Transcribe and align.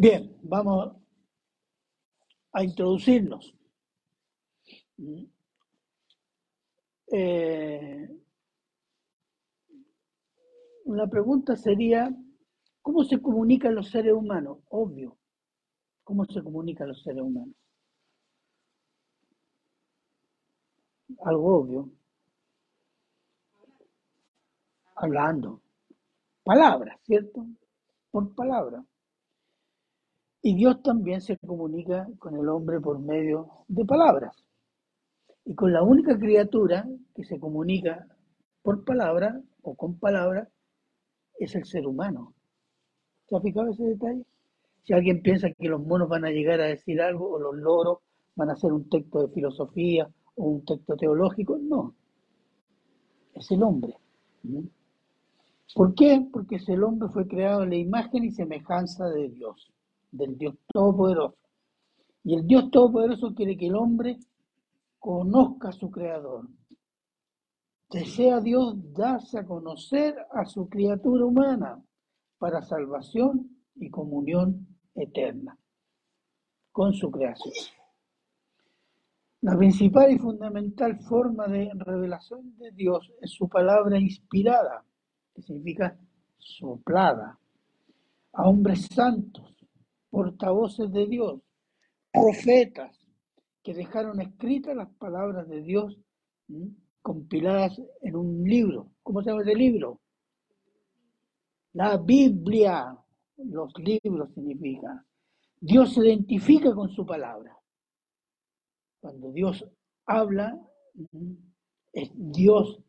Bien, 0.00 0.34
vamos 0.40 0.96
a 2.52 2.64
introducirnos. 2.64 3.54
Eh, 7.12 8.08
una 10.86 11.06
pregunta 11.06 11.54
sería, 11.54 12.16
¿cómo 12.80 13.04
se 13.04 13.20
comunican 13.20 13.74
los 13.74 13.90
seres 13.90 14.14
humanos? 14.14 14.60
Obvio, 14.70 15.18
¿cómo 16.02 16.24
se 16.24 16.42
comunican 16.42 16.88
los 16.88 17.02
seres 17.02 17.20
humanos? 17.20 17.54
Algo 21.26 21.56
obvio. 21.58 21.90
Hablando. 24.94 25.60
Palabras, 26.42 26.98
¿cierto? 27.02 27.46
Por 28.10 28.34
palabra. 28.34 28.82
Y 30.42 30.54
Dios 30.54 30.82
también 30.82 31.20
se 31.20 31.36
comunica 31.36 32.08
con 32.18 32.34
el 32.34 32.48
hombre 32.48 32.80
por 32.80 32.98
medio 32.98 33.64
de 33.68 33.84
palabras. 33.84 34.34
Y 35.44 35.54
con 35.54 35.72
la 35.72 35.82
única 35.82 36.18
criatura 36.18 36.88
que 37.14 37.24
se 37.24 37.38
comunica 37.38 38.06
por 38.62 38.84
palabra 38.84 39.38
o 39.62 39.74
con 39.74 39.98
palabra 39.98 40.48
es 41.38 41.54
el 41.54 41.66
ser 41.66 41.86
humano. 41.86 42.34
¿Se 43.26 43.36
ha 43.36 43.40
fijado 43.40 43.70
ese 43.70 43.84
detalle? 43.84 44.24
Si 44.82 44.94
alguien 44.94 45.20
piensa 45.20 45.50
que 45.50 45.68
los 45.68 45.84
monos 45.84 46.08
van 46.08 46.24
a 46.24 46.30
llegar 46.30 46.60
a 46.60 46.66
decir 46.66 47.02
algo 47.02 47.30
o 47.30 47.38
los 47.38 47.56
loros 47.56 47.98
van 48.34 48.48
a 48.48 48.54
hacer 48.54 48.72
un 48.72 48.88
texto 48.88 49.26
de 49.26 49.34
filosofía 49.34 50.10
o 50.36 50.44
un 50.44 50.64
texto 50.64 50.96
teológico, 50.96 51.58
no. 51.58 51.94
Es 53.34 53.50
el 53.50 53.62
hombre. 53.62 53.94
¿Por 55.74 55.94
qué? 55.94 56.26
Porque 56.32 56.58
el 56.66 56.82
hombre 56.82 57.10
fue 57.10 57.28
creado 57.28 57.62
en 57.62 57.70
la 57.70 57.76
imagen 57.76 58.24
y 58.24 58.30
semejanza 58.30 59.06
de 59.10 59.28
Dios 59.28 59.70
del 60.10 60.36
Dios 60.36 60.56
Todopoderoso. 60.72 61.36
Y 62.24 62.34
el 62.34 62.46
Dios 62.46 62.70
Todopoderoso 62.70 63.34
quiere 63.34 63.56
que 63.56 63.66
el 63.66 63.76
hombre 63.76 64.18
conozca 64.98 65.68
a 65.68 65.72
su 65.72 65.90
Creador. 65.90 66.48
Desea 67.90 68.40
Dios 68.40 68.76
darse 68.92 69.38
a 69.38 69.44
conocer 69.44 70.14
a 70.30 70.44
su 70.44 70.68
criatura 70.68 71.24
humana 71.24 71.82
para 72.38 72.62
salvación 72.62 73.50
y 73.74 73.90
comunión 73.90 74.66
eterna 74.94 75.58
con 76.70 76.92
su 76.94 77.10
creación. 77.10 77.52
La 79.42 79.56
principal 79.56 80.12
y 80.12 80.18
fundamental 80.18 80.98
forma 81.00 81.48
de 81.48 81.70
revelación 81.74 82.56
de 82.58 82.70
Dios 82.72 83.10
es 83.20 83.30
su 83.30 83.48
palabra 83.48 83.98
inspirada, 83.98 84.84
que 85.34 85.42
significa 85.42 85.98
soplada, 86.38 87.38
a 88.32 88.48
hombres 88.48 88.86
santos 88.86 89.59
portavoces 90.10 90.92
de 90.92 91.06
Dios, 91.06 91.40
profetas 92.12 92.96
que 93.62 93.74
dejaron 93.74 94.20
escritas 94.20 94.76
las 94.76 94.88
palabras 94.94 95.48
de 95.48 95.62
Dios 95.62 95.98
compiladas 97.02 97.80
en 98.02 98.16
un 98.16 98.44
libro. 98.44 98.90
¿Cómo 99.02 99.22
se 99.22 99.30
llama 99.30 99.42
ese 99.42 99.54
libro? 99.54 100.00
La 101.72 101.96
Biblia. 101.96 102.96
Los 103.36 103.72
libros 103.78 104.34
significan. 104.34 105.02
Dios 105.58 105.94
se 105.94 106.06
identifica 106.06 106.74
con 106.74 106.90
su 106.90 107.06
palabra. 107.06 107.56
Cuando 109.00 109.32
Dios 109.32 109.64
habla, 110.04 110.60
es 111.92 112.10
Dios. 112.14 112.82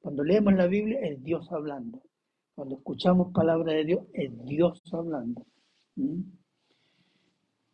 Cuando 0.00 0.22
leemos 0.22 0.52
la 0.54 0.66
Biblia, 0.66 1.00
es 1.00 1.22
Dios 1.22 1.50
hablando. 1.50 2.02
Cuando 2.54 2.76
escuchamos 2.76 3.32
palabra 3.32 3.72
de 3.72 3.84
Dios, 3.84 4.04
es 4.12 4.44
Dios 4.44 4.82
hablando. 4.92 5.46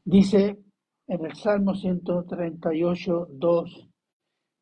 Dice 0.04 0.58
en 1.06 1.24
el 1.24 1.34
Salmo 1.34 1.74
138, 1.74 3.28
2, 3.32 3.88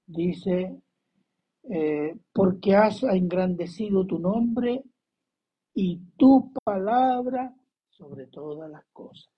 dice, 0.06 0.80
eh, 1.70 2.16
porque 2.32 2.74
has 2.74 3.02
engrandecido 3.02 4.06
tu 4.06 4.18
nombre 4.18 4.82
y 5.74 6.00
tu 6.16 6.52
palabra 6.64 7.54
sobre 7.90 8.26
todas 8.26 8.70
las 8.70 8.84
cosas. 8.92 9.30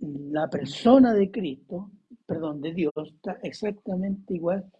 La 0.00 0.48
persona 0.48 1.12
de 1.12 1.30
Cristo, 1.30 1.90
perdón, 2.26 2.60
de 2.60 2.74
Dios, 2.74 2.92
está 3.06 3.38
exactamente 3.42 4.34
igual 4.34 4.70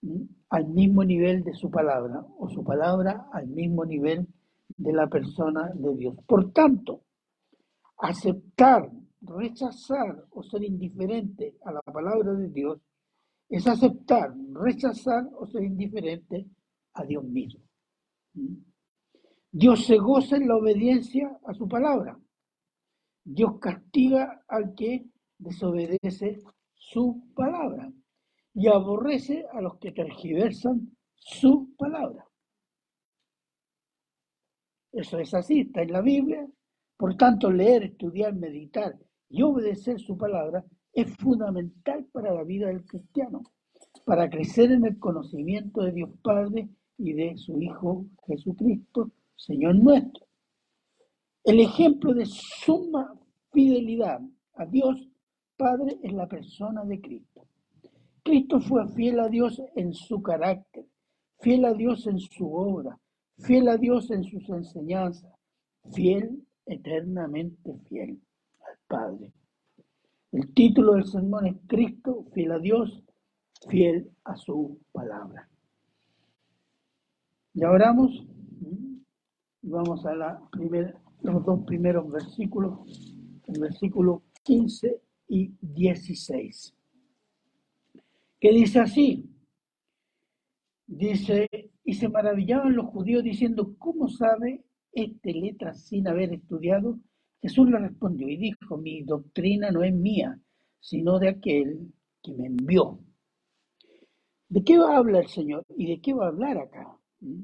mm, 0.00 0.22
al 0.50 0.68
mismo 0.68 1.04
nivel 1.04 1.42
de 1.42 1.52
su 1.54 1.70
palabra, 1.70 2.24
o 2.38 2.48
su 2.48 2.64
palabra 2.64 3.26
al 3.32 3.48
mismo 3.48 3.84
nivel 3.84 4.26
de 4.76 4.92
la 4.92 5.08
persona 5.08 5.70
de 5.74 5.94
Dios. 5.96 6.14
Por 6.26 6.52
tanto, 6.52 7.02
Aceptar, 8.02 8.90
rechazar 9.20 10.26
o 10.30 10.42
ser 10.42 10.64
indiferente 10.64 11.56
a 11.64 11.70
la 11.70 11.82
palabra 11.82 12.32
de 12.34 12.48
Dios 12.48 12.80
es 13.48 13.64
aceptar, 13.68 14.34
rechazar 14.54 15.28
o 15.38 15.46
ser 15.46 15.62
indiferente 15.62 16.48
a 16.94 17.04
Dios 17.04 17.22
mismo. 17.22 17.62
Dios 19.52 19.86
se 19.86 19.98
goza 19.98 20.36
en 20.36 20.48
la 20.48 20.56
obediencia 20.56 21.38
a 21.46 21.54
su 21.54 21.68
palabra. 21.68 22.18
Dios 23.24 23.60
castiga 23.60 24.42
al 24.48 24.74
que 24.74 25.06
desobedece 25.38 26.42
su 26.74 27.32
palabra 27.36 27.92
y 28.52 28.66
aborrece 28.66 29.46
a 29.52 29.60
los 29.60 29.78
que 29.78 29.92
tergiversan 29.92 30.96
su 31.14 31.72
palabra. 31.76 32.26
Eso 34.90 35.18
es 35.20 35.32
así, 35.34 35.60
está 35.60 35.82
en 35.82 35.92
la 35.92 36.00
Biblia, 36.00 36.48
por 37.02 37.16
tanto, 37.16 37.50
leer, 37.50 37.82
estudiar, 37.82 38.32
meditar 38.32 38.96
y 39.28 39.42
obedecer 39.42 39.98
su 39.98 40.16
palabra 40.16 40.64
es 40.92 41.12
fundamental 41.16 42.06
para 42.12 42.32
la 42.32 42.44
vida 42.44 42.68
del 42.68 42.84
cristiano, 42.84 43.42
para 44.04 44.30
crecer 44.30 44.70
en 44.70 44.84
el 44.84 45.00
conocimiento 45.00 45.82
de 45.82 45.90
Dios 45.90 46.10
Padre 46.22 46.68
y 46.98 47.12
de 47.12 47.36
su 47.36 47.60
Hijo 47.60 48.06
Jesucristo, 48.28 49.10
Señor 49.34 49.74
nuestro. 49.82 50.24
El 51.42 51.58
ejemplo 51.58 52.14
de 52.14 52.24
suma 52.24 53.12
fidelidad 53.50 54.20
a 54.54 54.64
Dios 54.66 55.08
Padre 55.56 55.98
es 56.04 56.12
la 56.12 56.28
persona 56.28 56.84
de 56.84 57.00
Cristo. 57.00 57.48
Cristo 58.22 58.60
fue 58.60 58.86
fiel 58.94 59.18
a 59.18 59.28
Dios 59.28 59.60
en 59.74 59.92
su 59.92 60.22
carácter, 60.22 60.86
fiel 61.40 61.64
a 61.64 61.74
Dios 61.74 62.06
en 62.06 62.20
su 62.20 62.54
obra, 62.54 62.96
fiel 63.38 63.66
a 63.66 63.76
Dios 63.76 64.08
en 64.12 64.22
sus 64.22 64.48
enseñanzas, 64.50 65.34
fiel 65.92 66.46
eternamente 66.66 67.78
fiel 67.88 68.20
al 68.60 68.78
Padre. 68.86 69.32
El 70.32 70.52
título 70.54 70.94
del 70.94 71.04
sermón 71.04 71.46
es 71.46 71.56
Cristo, 71.66 72.24
fiel 72.32 72.52
a 72.52 72.58
Dios, 72.58 73.02
fiel 73.68 74.10
a 74.24 74.36
su 74.36 74.80
palabra. 74.92 75.48
Ya 77.54 77.70
oramos 77.70 78.26
vamos 79.62 80.04
a 80.04 80.14
la 80.14 80.40
los 81.22 81.44
dos 81.44 81.64
primeros 81.64 82.10
versículos, 82.10 82.80
el 83.46 83.60
versículo 83.60 84.22
15 84.42 85.00
y 85.28 85.52
16, 85.60 86.74
que 88.40 88.52
dice 88.52 88.80
así, 88.80 89.30
dice, 90.86 91.48
y 91.84 91.94
se 91.94 92.08
maravillaban 92.08 92.74
los 92.74 92.86
judíos 92.86 93.22
diciendo, 93.22 93.76
¿cómo 93.78 94.08
sabe 94.08 94.64
este 94.92 95.32
letra 95.32 95.74
sin 95.74 96.08
haber 96.08 96.32
estudiado? 96.32 96.98
Jesús 97.40 97.68
le 97.68 97.78
respondió 97.78 98.28
y 98.28 98.36
dijo, 98.36 98.76
mi 98.76 99.02
doctrina 99.02 99.70
no 99.70 99.82
es 99.82 99.92
mía, 99.92 100.38
sino 100.80 101.18
de 101.18 101.28
aquel 101.28 101.92
que 102.22 102.32
me 102.32 102.46
envió. 102.46 103.00
¿De 104.48 104.62
qué 104.62 104.78
va 104.78 104.94
a 104.94 104.98
hablar 104.98 105.22
el 105.22 105.28
Señor 105.28 105.64
y 105.76 105.86
de 105.86 106.00
qué 106.00 106.12
va 106.12 106.26
a 106.26 106.28
hablar 106.28 106.58
acá? 106.58 106.96
¿Mm? 107.20 107.42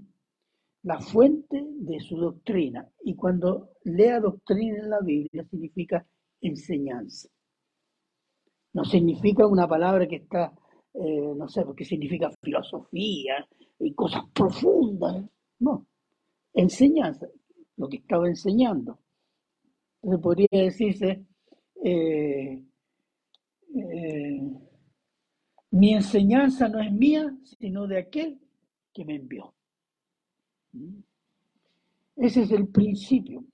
La 0.82 1.00
fuente 1.00 1.67
de 1.67 2.00
su 2.00 2.17
doctrina. 2.17 2.87
Y 3.02 3.17
cuando 3.17 3.70
lea 3.84 4.20
doctrina 4.20 4.78
en 4.78 4.90
la 4.90 5.00
Biblia 5.00 5.44
significa 5.50 6.06
enseñanza. 6.40 7.28
No 8.75 8.84
significa 8.84 9.46
una 9.46 9.67
palabra 9.67 10.06
que 10.06 10.17
está, 10.17 10.52
eh, 10.94 11.34
no 11.37 11.49
sé, 11.49 11.64
porque 11.64 11.84
significa 11.84 12.31
filosofía 12.43 13.46
y 13.78 13.94
cosas 13.94 14.25
profundas. 14.32 15.25
No, 15.58 15.87
enseñanza, 16.52 17.26
lo 17.78 17.88
que 17.88 17.96
estaba 17.98 18.28
enseñando. 18.28 18.98
Entonces 20.02 20.22
podría 20.22 20.48
decirse, 20.50 21.25
eh, 21.82 22.62
eh, 23.75 24.42
mi 25.70 25.94
enseñanza 25.94 26.69
no 26.69 26.80
es 26.80 26.92
mía, 26.92 27.34
sino 27.44 27.86
de 27.86 27.98
aquel 27.98 28.40
que 28.92 29.04
me 29.04 29.16
envió. 29.16 29.54
¿Mm? 30.72 31.00
Ese 32.16 32.42
es 32.42 32.50
el 32.50 32.69
principio. 32.69 33.44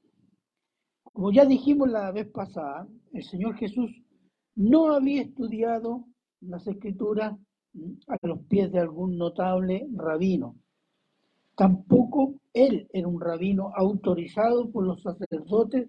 Como 1.02 1.30
ya 1.30 1.44
dijimos 1.44 1.88
la 1.90 2.10
vez 2.10 2.28
pasada, 2.28 2.88
el 3.12 3.22
Señor 3.22 3.56
Jesús 3.56 3.90
no 4.56 4.92
había 4.92 5.22
estudiado 5.22 6.06
las 6.40 6.66
escrituras 6.66 7.34
a 8.06 8.26
los 8.26 8.40
pies 8.46 8.72
de 8.72 8.80
algún 8.80 9.18
notable 9.18 9.86
rabino. 9.94 10.56
Tampoco 11.56 12.34
él 12.52 12.88
era 12.92 13.08
un 13.08 13.20
rabino 13.20 13.72
autorizado 13.74 14.70
por 14.70 14.84
los 14.84 15.02
sacerdotes 15.02 15.88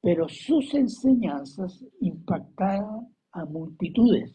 pero 0.00 0.28
sus 0.28 0.72
enseñanzas 0.74 1.84
impactaban 2.00 3.08
a 3.32 3.44
multitudes. 3.44 4.32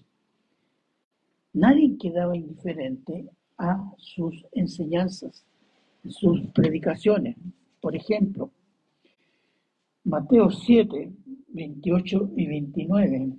Nadie 1.53 1.97
quedaba 1.97 2.35
indiferente 2.35 3.29
a 3.57 3.91
sus 3.97 4.45
enseñanzas, 4.51 5.45
sus 6.07 6.47
predicaciones. 6.47 7.35
Por 7.81 7.95
ejemplo, 7.95 8.51
Mateo 10.03 10.51
7, 10.51 11.11
28 11.47 12.31
y 12.35 12.45
29, 12.45 13.33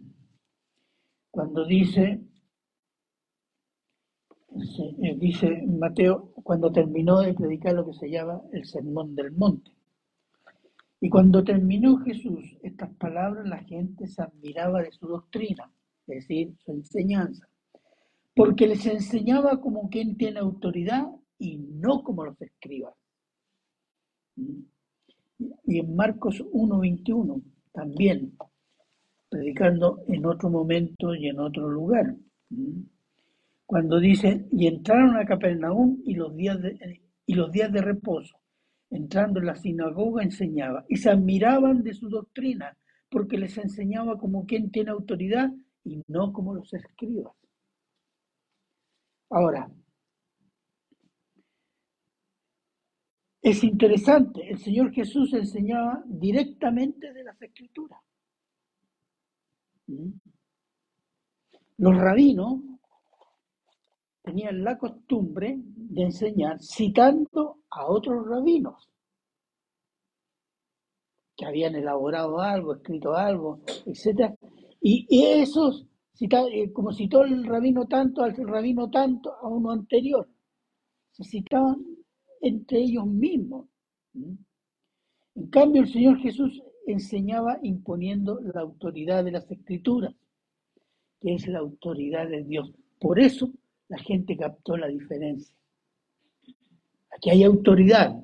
cuando 1.30 1.64
dice, 1.64 2.20
eh, 5.02 5.16
dice 5.18 5.62
Mateo, 5.66 6.32
cuando 6.42 6.72
terminó 6.72 7.20
de 7.20 7.34
predicar 7.34 7.74
lo 7.74 7.86
que 7.86 7.94
se 7.94 8.10
llama 8.10 8.40
el 8.52 8.64
Sermón 8.64 9.14
del 9.14 9.32
Monte. 9.32 9.70
Y 11.00 11.10
cuando 11.10 11.44
terminó 11.44 11.98
Jesús 11.98 12.56
estas 12.62 12.94
palabras, 12.94 13.46
la 13.46 13.62
gente 13.64 14.06
se 14.06 14.22
admiraba 14.22 14.82
de 14.82 14.92
su 14.92 15.06
doctrina, 15.06 15.70
es 16.06 16.20
decir, 16.20 16.54
su 16.64 16.72
enseñanza, 16.72 17.46
porque 18.34 18.66
les 18.66 18.84
enseñaba 18.86 19.60
como 19.60 19.88
quien 19.90 20.16
tiene 20.16 20.40
autoridad 20.40 21.06
y 21.38 21.58
no 21.58 22.02
como 22.02 22.24
los 22.24 22.40
escribas. 22.40 22.94
Y 24.36 25.78
en 25.78 25.94
Marcos 25.94 26.42
1.21 26.52 27.42
también, 27.72 28.36
predicando 29.28 30.02
en 30.08 30.24
otro 30.24 30.48
momento 30.48 31.14
y 31.14 31.28
en 31.28 31.40
otro 31.40 31.68
lugar. 31.68 32.16
Cuando 33.66 33.98
dice, 33.98 34.46
y 34.52 34.68
entraron 34.68 35.16
a 35.16 35.26
Capernaum 35.26 36.00
y 36.04 36.14
los 36.14 36.34
días 36.36 36.62
de, 36.62 37.02
y 37.26 37.34
los 37.34 37.50
días 37.50 37.72
de 37.72 37.82
reposo, 37.82 38.38
entrando 38.90 39.40
en 39.40 39.46
la 39.46 39.56
sinagoga 39.56 40.22
enseñaba, 40.22 40.84
y 40.88 40.96
se 40.96 41.10
admiraban 41.10 41.82
de 41.82 41.92
su 41.92 42.08
doctrina, 42.08 42.76
porque 43.10 43.36
les 43.36 43.58
enseñaba 43.58 44.16
como 44.18 44.46
quien 44.46 44.70
tiene 44.70 44.92
autoridad 44.92 45.50
y 45.84 46.00
no 46.06 46.32
como 46.32 46.54
los 46.54 46.72
escribas. 46.72 47.34
Ahora, 49.30 49.68
es 53.42 53.64
interesante, 53.64 54.48
el 54.48 54.58
Señor 54.58 54.92
Jesús 54.92 55.32
enseñaba 55.34 56.04
directamente 56.06 57.12
de 57.12 57.24
las 57.24 57.40
escrituras. 57.42 58.00
¿Mm? 59.88 60.10
Los 61.78 61.96
rabinos 61.96 62.60
tenían 64.26 64.64
la 64.64 64.76
costumbre 64.76 65.56
de 65.56 66.02
enseñar 66.02 66.60
citando 66.60 67.60
a 67.70 67.86
otros 67.86 68.26
rabinos 68.26 68.90
que 71.36 71.46
habían 71.46 71.76
elaborado 71.76 72.40
algo, 72.40 72.74
escrito 72.74 73.14
algo, 73.14 73.60
etc. 73.84 74.34
Y, 74.80 75.06
esos, 75.10 75.86
eh, 76.18 76.72
como 76.72 76.92
citó 76.92 77.22
el 77.22 77.44
rabino 77.44 77.86
tanto, 77.86 78.22
al 78.22 78.34
rabino 78.34 78.90
tanto, 78.90 79.32
a 79.34 79.46
uno 79.46 79.70
anterior, 79.70 80.28
se 81.12 81.22
citaban 81.22 81.84
entre 82.40 82.80
ellos 82.80 83.06
mismos. 83.06 83.68
En 84.14 85.46
cambio, 85.50 85.82
el 85.82 85.88
Señor 85.88 86.18
Jesús 86.18 86.62
enseñaba 86.86 87.58
imponiendo 87.62 88.40
la 88.40 88.62
autoridad 88.62 89.22
de 89.22 89.32
las 89.32 89.48
escrituras, 89.50 90.14
que 91.20 91.34
es 91.34 91.46
la 91.46 91.58
autoridad 91.58 92.28
de 92.28 92.42
Dios. 92.42 92.72
Por 92.98 93.20
eso 93.20 93.52
la 93.88 93.98
gente 93.98 94.36
captó 94.36 94.76
la 94.76 94.88
diferencia. 94.88 95.54
Aquí 97.16 97.30
hay 97.30 97.44
autoridad, 97.44 98.14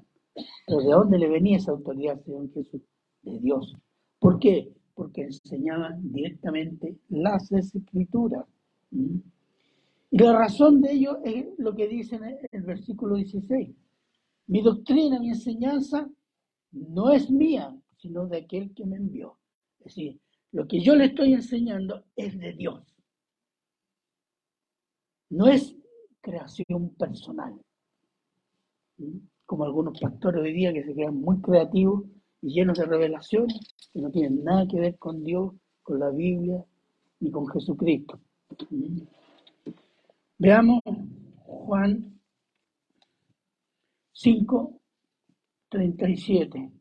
pero 0.67 0.81
¿de 0.81 0.91
dónde 0.91 1.19
le 1.19 1.29
venía 1.29 1.56
esa 1.56 1.73
autoridad, 1.73 2.20
Señor 2.23 2.53
Jesús? 2.53 2.82
De 3.23 3.38
Dios. 3.38 3.76
¿Por 4.19 4.38
qué? 4.38 4.73
Porque 4.94 5.23
enseñaban 5.23 6.12
directamente 6.12 6.97
las 7.09 7.50
escrituras. 7.53 8.44
Y 8.91 10.19
la 10.19 10.37
razón 10.37 10.82
de 10.82 10.93
ello 10.93 11.20
es 11.25 11.47
lo 11.59 11.75
que 11.75 11.88
dice 11.88 12.17
en 12.17 12.38
el 12.50 12.62
versículo 12.62 13.17
16. 13.17 13.70
Mi 14.49 14.61
doctrina, 14.61 15.19
mi 15.19 15.31
enseñanza 15.31 16.11
no 16.73 17.11
es 17.11 17.31
mía, 17.31 17.75
sino 17.97 18.26
de 18.26 18.38
aquel 18.38 18.75
que 18.75 18.85
me 18.85 18.97
envió. 18.97 19.38
Es 19.79 19.87
decir, 19.87 20.20
lo 20.50 20.67
que 20.67 20.81
yo 20.81 20.94
le 20.94 21.06
estoy 21.06 21.32
enseñando 21.32 22.05
es 22.17 22.38
de 22.38 22.53
Dios. 22.53 22.92
No 25.32 25.46
es 25.46 25.75
creación 26.20 26.90
personal. 26.90 27.58
Como 29.46 29.64
algunos 29.64 29.99
pastores 29.99 30.43
hoy 30.43 30.52
día 30.52 30.75
que 30.75 30.84
se 30.84 30.94
quedan 30.94 31.23
muy 31.23 31.40
creativos 31.40 32.05
y 32.43 32.52
llenos 32.52 32.76
de 32.76 32.84
revelaciones 32.84 33.58
que 33.90 34.02
no 34.02 34.11
tienen 34.11 34.44
nada 34.44 34.69
que 34.69 34.79
ver 34.79 34.99
con 34.99 35.25
Dios, 35.25 35.55
con 35.82 36.00
la 36.00 36.11
Biblia 36.11 36.62
ni 37.20 37.31
con 37.31 37.46
Jesucristo. 37.49 38.20
Veamos 40.37 40.82
Juan 41.46 42.20
5, 44.12 44.81
37. 45.70 46.73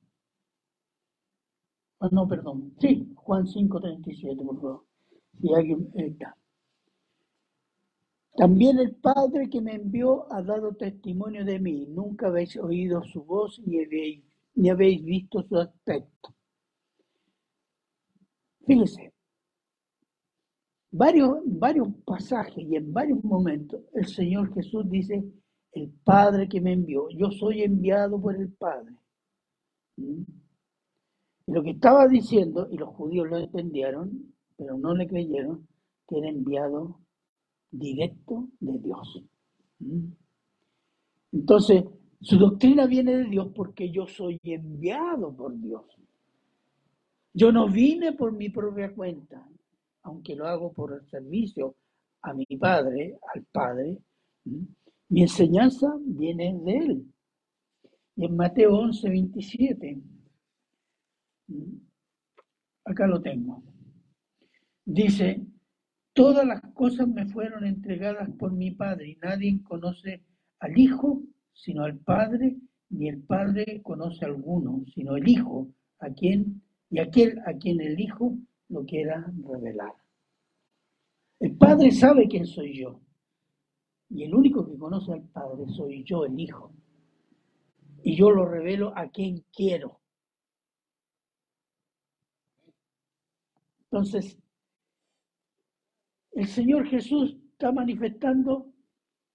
Ah, 2.01 2.09
no, 2.11 2.27
perdón. 2.27 2.73
Sí, 2.81 3.13
Juan 3.15 3.47
5, 3.47 3.79
37, 3.79 4.43
por 4.43 4.55
favor. 4.55 4.85
Si 5.39 5.53
alguien 5.53 5.89
está. 5.95 6.35
También 8.35 8.79
el 8.79 8.95
Padre 8.95 9.49
que 9.49 9.61
me 9.61 9.75
envió 9.75 10.31
ha 10.31 10.41
dado 10.41 10.73
testimonio 10.73 11.43
de 11.43 11.59
mí. 11.59 11.85
Nunca 11.87 12.27
habéis 12.27 12.55
oído 12.57 13.03
su 13.03 13.23
voz 13.23 13.61
ni 13.65 14.69
habéis, 14.69 15.03
visto 15.03 15.43
su 15.43 15.57
aspecto. 15.57 16.33
Fíjese, 18.65 19.13
varios, 20.91 21.39
varios 21.45 21.89
pasajes 22.05 22.57
y 22.57 22.75
en 22.75 22.93
varios 22.93 23.23
momentos 23.23 23.81
el 23.93 24.07
Señor 24.07 24.53
Jesús 24.53 24.89
dice, 24.89 25.23
el 25.73 25.89
Padre 26.03 26.47
que 26.47 26.61
me 26.61 26.73
envió, 26.73 27.09
yo 27.09 27.31
soy 27.31 27.63
enviado 27.63 28.21
por 28.21 28.35
el 28.35 28.51
Padre. 28.53 28.95
¿Mm? 29.97 30.23
Y 31.47 31.51
lo 31.51 31.63
que 31.63 31.71
estaba 31.71 32.07
diciendo, 32.07 32.67
y 32.71 32.77
los 32.77 32.89
judíos 32.95 33.27
lo 33.27 33.37
entendieron, 33.37 34.33
pero 34.55 34.77
no 34.77 34.93
le 34.93 35.07
creyeron, 35.07 35.67
que 36.07 36.19
era 36.19 36.29
enviado 36.29 37.00
directo 37.71 38.49
de 38.59 38.77
Dios. 38.79 39.23
¿Mm? 39.79 40.11
Entonces, 41.31 41.85
su 42.19 42.37
doctrina 42.37 42.85
viene 42.85 43.17
de 43.17 43.23
Dios 43.25 43.51
porque 43.55 43.89
yo 43.89 44.05
soy 44.05 44.39
enviado 44.43 45.35
por 45.35 45.59
Dios. 45.59 45.85
Yo 47.33 47.51
no 47.51 47.69
vine 47.69 48.13
por 48.13 48.33
mi 48.33 48.49
propia 48.49 48.93
cuenta, 48.93 49.47
aunque 50.03 50.35
lo 50.35 50.45
hago 50.47 50.73
por 50.73 50.93
el 50.93 51.09
servicio 51.09 51.75
a 52.21 52.33
mi 52.33 52.45
Padre, 52.59 53.17
al 53.33 53.43
Padre. 53.45 53.97
¿Mm? 54.43 54.63
Mi 55.09 55.21
enseñanza 55.23 55.97
viene 55.99 56.57
de 56.63 56.77
Él. 56.77 57.05
Y 58.15 58.25
en 58.25 58.35
Mateo 58.35 58.77
11, 58.77 59.09
27, 59.09 60.01
acá 62.85 63.07
lo 63.07 63.21
tengo, 63.21 63.63
dice, 64.85 65.41
todas 66.13 66.45
las 66.45 66.61
cosas 66.73 67.07
me 67.07 67.25
fueron 67.27 67.65
entregadas 67.65 68.29
por 68.37 68.51
mi 68.51 68.71
Padre 68.71 69.09
y 69.09 69.15
nadie 69.17 69.61
conoce 69.63 70.23
al 70.59 70.77
Hijo 70.77 71.23
sino 71.53 71.83
al 71.83 71.97
Padre, 71.99 72.57
ni 72.89 73.07
el 73.07 73.21
Padre 73.21 73.81
conoce 73.83 74.25
a 74.25 74.29
alguno, 74.29 74.83
sino 74.93 75.15
el 75.15 75.27
Hijo, 75.27 75.67
a 75.99 76.09
quien, 76.09 76.61
y 76.89 76.99
aquel 76.99 77.39
a 77.45 77.53
quien 77.53 77.81
el 77.81 77.99
Hijo 77.99 78.35
lo 78.69 78.83
quiera 78.85 79.31
revelar. 79.43 79.93
El 81.39 81.55
Padre 81.55 81.91
sabe 81.91 82.27
quién 82.27 82.45
soy 82.45 82.79
yo. 82.79 83.01
Y 84.09 84.23
el 84.23 84.35
único 84.35 84.67
que 84.67 84.77
conoce 84.77 85.13
al 85.13 85.23
Padre 85.23 85.67
soy 85.69 86.03
yo, 86.03 86.25
el 86.25 86.39
Hijo. 86.39 86.73
Y 88.03 88.15
yo 88.15 88.31
lo 88.31 88.45
revelo 88.45 88.93
a 88.97 89.09
quien 89.09 89.45
quiero. 89.53 90.01
Entonces, 93.83 94.40
el 96.41 96.47
Señor 96.47 96.87
Jesús 96.87 97.37
está 97.51 97.71
manifestando, 97.71 98.73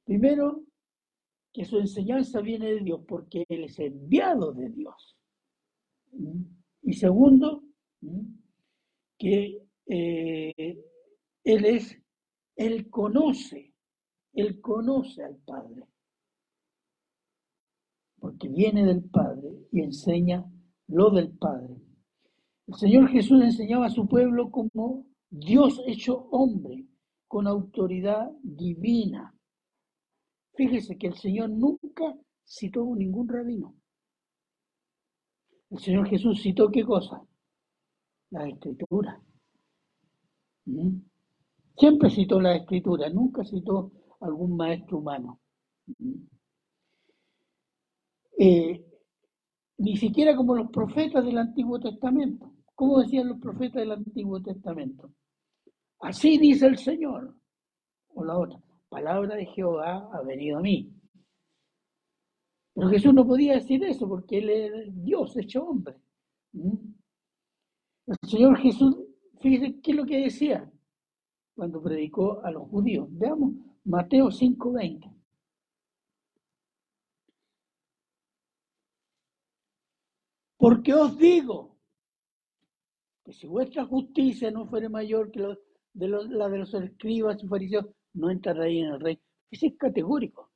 primero, 0.04 0.64
que 1.52 1.64
su 1.64 1.78
enseñanza 1.78 2.40
viene 2.40 2.75
de 2.75 2.80
Dios 2.80 3.00
porque 3.06 3.44
Él 3.48 3.64
es 3.64 3.78
enviado 3.78 4.52
de 4.52 4.68
Dios. 4.70 5.16
Y 6.82 6.92
segundo, 6.92 7.62
que 9.18 9.62
eh, 9.86 10.84
Él 11.44 11.64
es, 11.64 11.98
Él 12.56 12.90
conoce 12.90 13.76
él 14.36 14.60
conoce 14.60 15.25
al 15.25 15.36
Padre, 15.36 15.82
porque 18.18 18.48
viene 18.48 18.84
del 18.84 19.02
Padre 19.02 19.66
y 19.72 19.80
enseña 19.80 20.44
lo 20.88 21.10
del 21.10 21.30
Padre. 21.30 21.75
El 22.66 22.75
Señor 22.75 23.08
Jesús 23.08 23.42
enseñaba 23.42 23.86
a 23.86 23.90
su 23.90 24.06
pueblo 24.06 24.50
como 24.50 25.06
Dios 25.30 25.82
hecho 25.86 26.28
hombre, 26.30 26.84
con 27.26 27.47
autoridad 27.47 28.30
divina. 28.42 29.35
Fíjese 30.54 30.97
que 30.97 31.09
el 31.09 31.14
Señor 31.14 31.50
nunca 31.50 32.14
citó 32.45 32.85
ningún 32.95 33.28
rabino. 33.28 33.75
El 35.71 35.78
Señor 35.78 36.09
Jesús 36.09 36.42
citó 36.42 36.71
qué 36.71 36.85
cosa? 36.85 37.26
la 38.30 38.49
escritura. 38.49 39.21
¿Mm? 40.66 40.99
Siempre 41.76 42.11
citó 42.11 42.40
la 42.40 42.56
escritura, 42.56 43.09
nunca 43.11 43.45
citó 43.45 43.92
algún 44.21 44.56
maestro 44.56 44.99
humano. 44.99 45.40
¿Mm? 45.99 46.14
Eh, 48.38 48.85
ni 49.78 49.97
siquiera 49.97 50.37
como 50.37 50.54
los 50.54 50.71
profetas 50.71 51.25
del 51.25 51.38
Antiguo 51.38 51.78
Testamento. 51.78 52.52
¿Cómo 52.75 53.00
decían 53.00 53.28
los 53.28 53.40
profetas 53.40 53.76
del 53.76 53.92
Antiguo 53.92 54.42
Testamento? 54.42 55.11
Así 56.00 56.38
dice 56.38 56.67
el 56.67 56.79
Señor. 56.79 57.35
O 58.15 58.25
la 58.25 58.38
otra, 58.38 58.59
palabra 58.88 59.37
de 59.37 59.47
Jehová 59.47 60.09
ha 60.12 60.23
venido 60.23 60.59
a 60.59 60.62
mí. 60.62 60.93
Pero 62.75 62.88
Jesús 62.88 63.15
no 63.15 63.26
podía 63.26 63.55
decir 63.55 63.83
eso 63.85 64.09
porque 64.09 64.38
Él 64.38 64.50
es 64.50 65.05
Dios 65.05 65.37
hecho 65.37 65.65
hombre. 65.65 65.97
¿Mm? 66.53 66.97
El 68.07 68.17
Señor 68.29 68.59
Jesús, 68.59 68.97
fíjese 69.41 69.81
qué 69.81 69.91
es 69.91 69.97
lo 69.97 70.07
que 70.07 70.19
decía 70.19 70.71
cuando 71.55 71.83
predicó 71.83 72.45
a 72.45 72.50
los 72.50 72.69
judíos. 72.69 73.09
Veamos 73.11 73.55
Mateo 73.85 74.31
5:20. 74.31 75.11
Porque 80.59 80.93
os 80.95 81.17
digo 81.19 81.76
que 83.25 83.33
si 83.33 83.47
vuestra 83.47 83.85
justicia 83.85 84.50
no 84.50 84.67
fuere 84.67 84.88
mayor 84.88 85.31
que 85.31 85.41
la 85.41 85.57
de 85.97 86.09
los, 86.09 86.29
la 86.29 86.49
de 86.49 86.59
los 86.59 86.75
escribas 86.75 87.43
y 87.43 87.47
fariseos, 87.49 87.87
no 88.15 88.31
entraréis 88.31 88.85
en 88.85 88.93
el 88.93 89.00
rey. 89.00 89.19
Ese 89.50 89.69
es 89.69 89.76
categórico. 89.76 90.50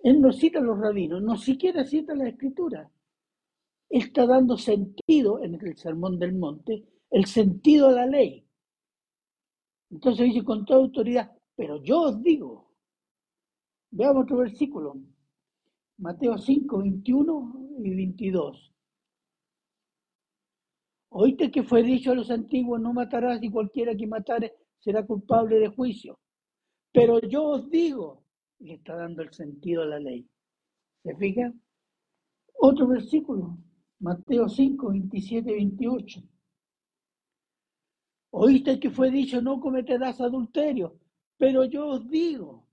Él 0.00 0.20
no 0.20 0.32
cita 0.32 0.58
a 0.58 0.62
los 0.62 0.78
rabinos, 0.78 1.22
no 1.22 1.36
siquiera 1.36 1.84
cita 1.84 2.14
la 2.14 2.28
escritura. 2.28 2.90
Está 3.90 4.26
dando 4.26 4.56
sentido 4.56 5.42
en 5.42 5.54
el 5.54 5.76
sermón 5.76 6.18
del 6.18 6.34
monte, 6.34 6.84
el 7.10 7.26
sentido 7.26 7.88
a 7.88 7.92
la 7.92 8.06
ley. 8.06 8.46
Entonces 9.90 10.26
dice 10.26 10.44
con 10.44 10.64
toda 10.64 10.80
autoridad, 10.80 11.30
pero 11.54 11.82
yo 11.82 12.02
os 12.02 12.22
digo, 12.22 12.72
veamos 13.90 14.24
otro 14.24 14.38
versículo, 14.38 14.96
Mateo 15.98 16.38
5, 16.38 16.78
21 16.78 17.68
y 17.82 17.94
22. 17.94 18.72
Oíste 21.10 21.50
que 21.50 21.62
fue 21.62 21.82
dicho 21.82 22.12
a 22.12 22.14
los 22.14 22.30
antiguos, 22.30 22.80
no 22.80 22.92
matarás 22.92 23.42
y 23.42 23.50
cualquiera 23.50 23.96
que 23.96 24.06
matare 24.06 24.54
será 24.78 25.06
culpable 25.06 25.58
de 25.58 25.68
juicio. 25.68 26.18
Pero 26.92 27.20
yo 27.20 27.44
os 27.44 27.70
digo, 27.70 28.24
y 28.58 28.72
está 28.72 28.96
dando 28.96 29.22
el 29.22 29.32
sentido 29.32 29.82
a 29.82 29.86
la 29.86 29.98
ley. 29.98 30.28
¿Se 31.02 31.16
fija? 31.16 31.52
Otro 32.60 32.88
versículo, 32.88 33.56
Mateo 34.00 34.48
5, 34.48 34.90
27, 34.90 35.52
28. 35.52 36.20
Oíste 38.30 38.78
que 38.78 38.90
fue 38.90 39.10
dicho, 39.10 39.40
no 39.40 39.60
cometerás 39.60 40.20
adulterio, 40.20 40.98
pero 41.38 41.64
yo 41.64 41.88
os 41.88 42.08
digo. 42.08 42.66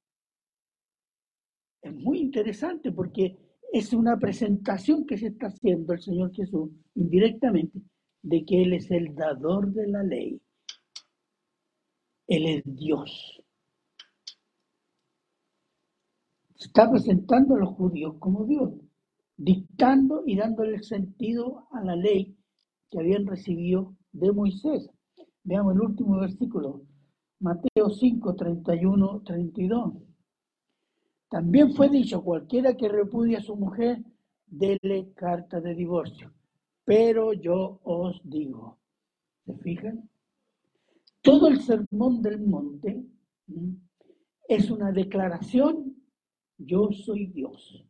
Es 1.81 1.93
muy 1.93 2.19
interesante 2.19 2.91
porque 2.91 3.37
es 3.71 3.93
una 3.93 4.17
presentación 4.17 5.05
que 5.05 5.17
se 5.17 5.27
está 5.27 5.47
haciendo 5.47 5.93
el 5.93 6.01
Señor 6.01 6.33
Jesús 6.33 6.69
indirectamente 6.95 7.79
de 8.25 8.43
que 8.43 8.63
Él 8.63 8.73
es 8.73 8.89
el 8.89 9.13
dador 9.13 9.71
de 9.71 9.87
la 9.87 10.01
ley. 10.01 10.41
Él 12.27 12.45
es 12.47 12.63
Dios. 12.65 13.39
Está 16.57 16.89
presentando 16.89 17.53
a 17.53 17.59
los 17.59 17.75
judíos 17.75 18.15
como 18.17 18.45
Dios, 18.45 18.73
dictando 19.37 20.23
y 20.25 20.35
dándole 20.35 20.81
sentido 20.81 21.67
a 21.71 21.83
la 21.83 21.95
ley 21.95 22.35
que 22.89 22.99
habían 22.99 23.27
recibido 23.27 23.95
de 24.11 24.31
Moisés. 24.31 24.89
Veamos 25.43 25.75
el 25.75 25.81
último 25.81 26.19
versículo, 26.19 26.81
Mateo 27.39 27.91
5, 27.91 28.35
31, 28.35 29.21
32. 29.23 29.93
También 31.29 31.75
fue 31.75 31.89
dicho, 31.89 32.23
cualquiera 32.23 32.75
que 32.75 32.89
repudie 32.89 33.37
a 33.37 33.41
su 33.41 33.55
mujer, 33.55 34.03
dele 34.47 35.13
carta 35.13 35.61
de 35.61 35.75
divorcio. 35.75 36.33
Pero 36.85 37.33
yo 37.33 37.79
os 37.83 38.21
digo, 38.23 38.77
¿se 39.45 39.57
fijan? 39.57 40.09
Todo 41.21 41.47
el 41.47 41.59
sermón 41.61 42.21
del 42.21 42.39
monte 42.39 43.03
es 44.47 44.69
una 44.69 44.91
declaración, 44.91 45.95
yo 46.57 46.91
soy 46.91 47.25
Dios. 47.25 47.83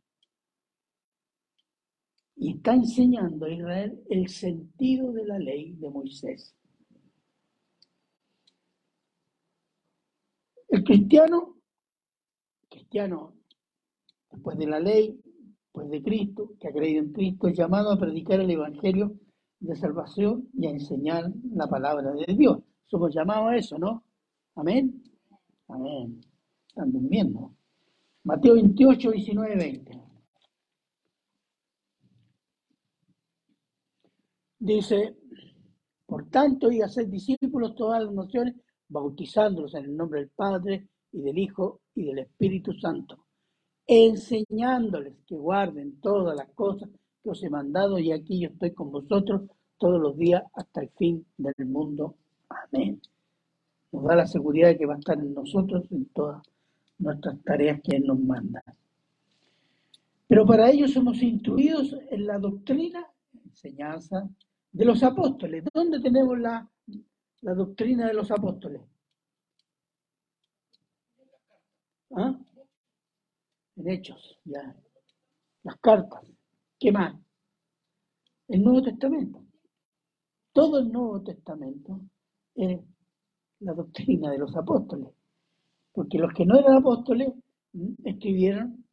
Y 2.36 2.56
está 2.56 2.74
enseñando 2.74 3.44
a 3.44 3.50
Israel 3.50 4.02
el 4.08 4.28
sentido 4.28 5.12
de 5.12 5.26
la 5.26 5.38
ley 5.38 5.72
de 5.74 5.90
Moisés. 5.90 6.54
El 10.68 10.82
cristiano, 10.82 11.56
cristiano, 12.68 13.34
después 14.30 14.58
de 14.58 14.66
la 14.66 14.80
ley, 14.80 15.20
pues 15.76 15.90
de 15.90 16.02
Cristo, 16.02 16.52
que 16.58 16.68
ha 16.68 16.72
creído 16.72 17.02
en 17.02 17.12
Cristo, 17.12 17.48
es 17.48 17.58
llamado 17.58 17.92
a 17.92 17.98
predicar 17.98 18.40
el 18.40 18.50
Evangelio 18.50 19.12
de 19.60 19.76
salvación 19.76 20.48
y 20.54 20.66
a 20.66 20.70
enseñar 20.70 21.30
la 21.52 21.68
palabra 21.68 22.12
de 22.12 22.32
Dios. 22.32 22.60
Somos 22.86 23.14
llamados 23.14 23.50
a 23.50 23.56
eso, 23.56 23.78
¿no? 23.78 24.02
Amén. 24.54 25.02
Amén. 25.68 26.18
Están 26.66 26.90
durmiendo. 26.90 27.54
Mateo 28.24 28.54
28, 28.54 29.10
19, 29.10 29.56
20. 29.56 30.02
Dice, 34.58 35.14
por 36.06 36.30
tanto, 36.30 36.72
y 36.72 36.80
hacer 36.80 37.06
discípulos 37.10 37.74
todas 37.74 38.02
las 38.02 38.14
naciones, 38.14 38.54
bautizándolos 38.88 39.74
en 39.74 39.84
el 39.84 39.94
nombre 39.94 40.20
del 40.20 40.30
Padre 40.30 40.88
y 41.12 41.20
del 41.20 41.36
Hijo 41.36 41.82
y 41.94 42.06
del 42.06 42.20
Espíritu 42.20 42.72
Santo 42.72 43.25
enseñándoles 43.86 45.14
que 45.26 45.36
guarden 45.36 46.00
todas 46.00 46.36
las 46.36 46.48
cosas 46.50 46.88
que 47.22 47.30
os 47.30 47.42
he 47.42 47.50
mandado 47.50 47.98
y 47.98 48.12
aquí 48.12 48.40
yo 48.40 48.48
estoy 48.48 48.72
con 48.72 48.90
vosotros 48.90 49.42
todos 49.78 50.00
los 50.00 50.16
días 50.16 50.42
hasta 50.54 50.82
el 50.82 50.90
fin 50.90 51.26
del 51.36 51.66
mundo. 51.66 52.16
Amén. 52.48 53.00
Nos 53.92 54.04
da 54.04 54.16
la 54.16 54.26
seguridad 54.26 54.68
de 54.68 54.78
que 54.78 54.86
va 54.86 54.94
a 54.94 54.98
estar 54.98 55.18
en 55.18 55.34
nosotros 55.34 55.84
en 55.90 56.06
todas 56.06 56.42
nuestras 56.98 57.40
tareas 57.42 57.80
que 57.82 57.96
Él 57.96 58.04
nos 58.06 58.18
manda. 58.18 58.62
Pero 60.28 60.44
para 60.44 60.70
ello 60.70 60.88
somos 60.88 61.22
instruidos 61.22 61.94
en 62.10 62.26
la 62.26 62.38
doctrina, 62.38 63.06
enseñanza 63.44 64.28
de 64.72 64.84
los 64.84 65.02
apóstoles. 65.02 65.64
¿Dónde 65.72 66.00
tenemos 66.00 66.38
la, 66.38 66.68
la 67.42 67.54
doctrina 67.54 68.08
de 68.08 68.14
los 68.14 68.30
apóstoles? 68.30 68.82
¿Ah? 72.10 72.36
En 73.76 73.88
Hechos, 73.88 74.38
ya. 74.44 74.74
Las 75.62 75.76
cartas. 75.76 76.20
¿Qué 76.78 76.92
más? 76.92 77.14
El 78.48 78.62
Nuevo 78.62 78.82
Testamento. 78.82 79.44
Todo 80.52 80.78
el 80.78 80.90
Nuevo 80.90 81.22
Testamento 81.22 82.00
es 82.54 82.80
la 83.60 83.74
doctrina 83.74 84.30
de 84.30 84.38
los 84.38 84.56
apóstoles. 84.56 85.08
Porque 85.92 86.18
los 86.18 86.32
que 86.32 86.46
no 86.46 86.58
eran 86.58 86.78
apóstoles 86.78 87.32
mm, 87.72 87.94
escribieron 88.04 88.84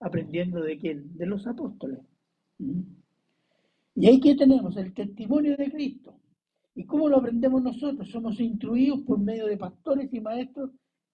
aprendiendo 0.00 0.62
de 0.62 0.78
quién? 0.78 1.16
De 1.16 1.26
los 1.26 1.46
apóstoles. 1.46 2.00
Mm. 2.58 2.80
Y 3.94 4.06
ahí 4.06 4.20
que 4.20 4.34
tenemos 4.34 4.76
el 4.76 4.94
testimonio 4.94 5.56
de 5.56 5.70
Cristo. 5.70 6.18
¿Y 6.74 6.86
cómo 6.86 7.08
lo 7.08 7.18
aprendemos 7.18 7.62
nosotros? 7.62 8.08
Somos 8.10 8.40
instruidos 8.40 9.00
por 9.00 9.18
medio 9.18 9.46
de 9.46 9.58
pastores 9.58 10.12
y 10.12 10.20
maestros 10.20 10.70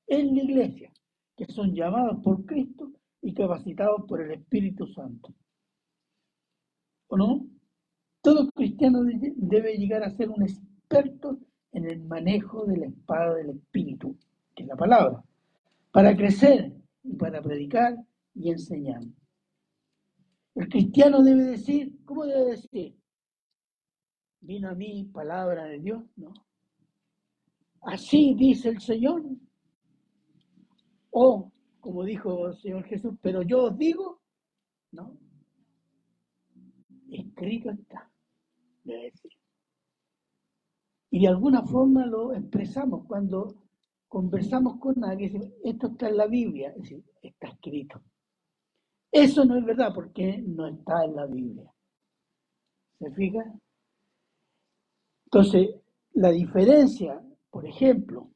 en 0.07 0.37
la 0.37 0.43
iglesia, 0.43 0.93
que 1.37 1.47
son 1.47 1.75
llamados 1.75 2.23
por 2.23 2.45
Cristo 2.45 2.93
y 3.23 3.35
capacitados 3.35 4.05
por 4.07 4.21
el 4.21 4.33
Espíritu 4.33 4.87
Santo. 4.87 5.35
¿O 7.09 7.17
no? 7.17 7.47
Todo 8.21 8.51
cristiano 8.51 9.01
debe 9.37 9.77
llegar 9.77 10.03
a 10.03 10.11
ser 10.11 10.29
un 10.29 10.43
experto 10.43 11.39
en 11.73 11.85
el 11.91 12.03
manejo 12.03 12.65
de 12.65 12.77
la 12.77 12.87
espada 12.87 13.35
del 13.35 13.51
Espíritu, 13.51 14.17
que 14.55 14.65
es 14.65 14.69
la 14.69 14.77
palabra, 14.77 15.23
para 15.93 16.17
crecer 16.17 16.73
y 17.03 17.15
para 17.15 17.41
predicar 17.43 17.97
y 18.35 18.51
enseñar. 18.51 19.03
El 20.55 20.69
cristiano 20.69 21.23
debe 21.23 21.45
decir, 21.45 22.05
¿cómo 22.05 22.27
debe 22.27 22.51
decir? 22.51 22.97
Vino 24.41 24.69
a 24.69 24.75
mí 24.75 25.05
palabra 25.13 25.65
de 25.65 25.79
Dios, 25.79 26.05
¿no? 26.17 26.33
Así 27.83 28.35
dice 28.35 28.71
el 28.71 28.81
Señor. 28.81 29.23
O 31.11 31.51
como 31.81 32.05
dijo 32.05 32.49
el 32.49 32.57
Señor 32.57 32.85
Jesús, 32.85 33.15
pero 33.21 33.43
yo 33.43 33.65
os 33.65 33.79
digo, 33.79 34.21
¿no? 34.93 35.19
Escrito 37.11 37.71
está, 37.71 38.11
debe 38.85 39.05
decir. 39.05 39.33
Y 41.11 41.21
de 41.21 41.29
alguna 41.29 41.63
forma 41.63 42.05
lo 42.07 42.35
expresamos 42.35 43.07
cuando 43.07 43.69
conversamos 44.09 44.79
con 44.79 45.05
alguien, 45.05 45.55
esto 45.65 45.89
está 45.89 46.09
en 46.09 46.17
la 46.17 46.27
Biblia, 46.27 46.71
es 46.71 46.83
decir, 46.83 47.05
está 47.23 47.49
escrito. 47.49 48.03
Eso 49.11 49.45
no 49.45 49.57
es 49.57 49.65
verdad 49.65 49.93
porque 49.95 50.43
no 50.47 50.67
está 50.67 51.05
en 51.05 51.17
la 51.17 51.27
Biblia. 51.27 51.73
¿Se 52.99 53.11
fija? 53.13 53.45
Entonces, 55.27 55.77
la 56.13 56.31
diferencia, 56.31 57.23
por 57.51 57.67
ejemplo, 57.67 58.31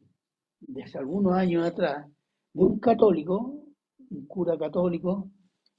desde 0.60 0.98
algunos 0.98 1.34
años 1.34 1.66
atrás, 1.66 2.06
de 2.52 2.64
un 2.64 2.78
católico, 2.78 3.64
un 4.10 4.26
cura 4.26 4.58
católico, 4.58 5.30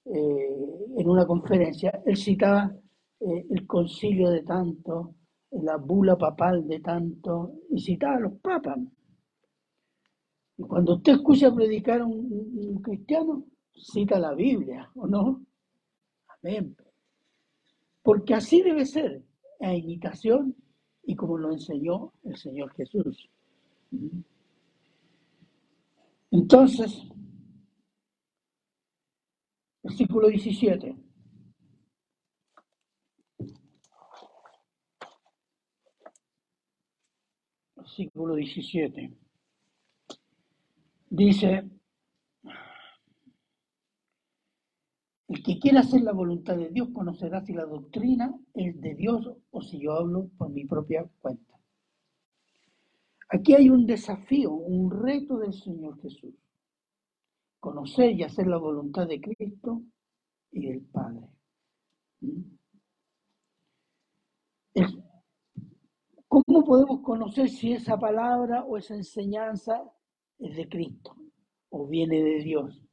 eh, 0.06 0.98
en 0.98 1.10
una 1.10 1.26
conferencia, 1.26 2.02
él 2.06 2.18
citaba 2.18 2.74
eh, 3.20 3.46
el 3.50 3.66
concilio 3.66 4.30
de 4.30 4.44
tanto, 4.44 5.16
la 5.52 5.78
bula 5.78 6.18
papal 6.18 6.68
de 6.68 6.80
tanto, 6.80 7.54
y 7.70 7.82
citaba 7.82 8.16
a 8.16 8.20
los 8.20 8.34
papas. 8.40 8.80
Y 10.58 10.64
cuando 10.64 10.96
usted 10.96 11.14
escucha 11.14 11.54
predicar 11.54 12.02
a 12.02 12.06
un, 12.06 12.82
cristiano, 12.82 13.46
cita 13.72 14.20
la 14.20 14.34
Biblia, 14.34 14.90
¿o 14.96 15.08
no? 15.08 15.42
Amén. 16.28 16.76
Porque 18.02 18.34
así 18.34 18.62
debe 18.62 18.86
ser, 18.86 19.24
a 19.62 19.74
imitación 19.74 20.56
y 21.04 21.16
como 21.16 21.38
lo 21.38 21.52
enseñó 21.52 22.12
el 22.24 22.36
Señor 22.36 22.74
Jesús. 22.74 23.30
Entonces, 26.34 26.92
versículo 29.84 30.30
17. 30.30 30.96
Versículo 37.76 38.34
17. 38.34 39.16
Dice, 41.12 41.70
El 45.28 45.44
que 45.44 45.60
quiera 45.60 45.82
hacer 45.82 46.02
la 46.02 46.14
voluntad 46.14 46.58
de 46.58 46.70
Dios 46.70 46.90
conocerá 46.94 47.46
si 47.46 47.54
la 47.54 47.66
doctrina 47.66 48.34
es 48.56 48.82
de 48.82 48.96
Dios 48.96 49.30
o 49.52 49.62
si 49.62 49.80
yo 49.80 49.94
hablo 49.94 50.30
por 50.38 50.50
mi 50.50 50.66
propia 50.66 51.08
cuenta. 51.22 51.53
Aquí 53.34 53.56
hay 53.56 53.68
un 53.68 53.88
desafío, 53.88 54.52
un 54.52 54.92
reto 54.92 55.40
del 55.40 55.54
Señor 55.54 56.00
Jesús. 56.02 56.36
Conocer 57.60 58.12
y 58.12 58.22
hacer 58.22 58.46
la 58.46 58.58
voluntad 58.58 59.08
de 59.08 59.20
Cristo 59.20 59.82
y 60.52 60.68
del 60.68 60.82
Padre. 60.82 61.28
¿Mm? 62.22 62.42
¿Cómo 66.28 66.64
podemos 66.64 67.02
conocer 67.02 67.50
si 67.50 67.74
esa 67.74 67.98
palabra 67.98 68.66
o 68.66 68.78
esa 68.78 68.94
enseñanza 68.94 69.82
es 70.38 70.56
de 70.56 70.70
Cristo 70.70 71.16
o 71.70 71.88
viene 71.88 72.22
de 72.22 72.44
Dios? 72.44 72.84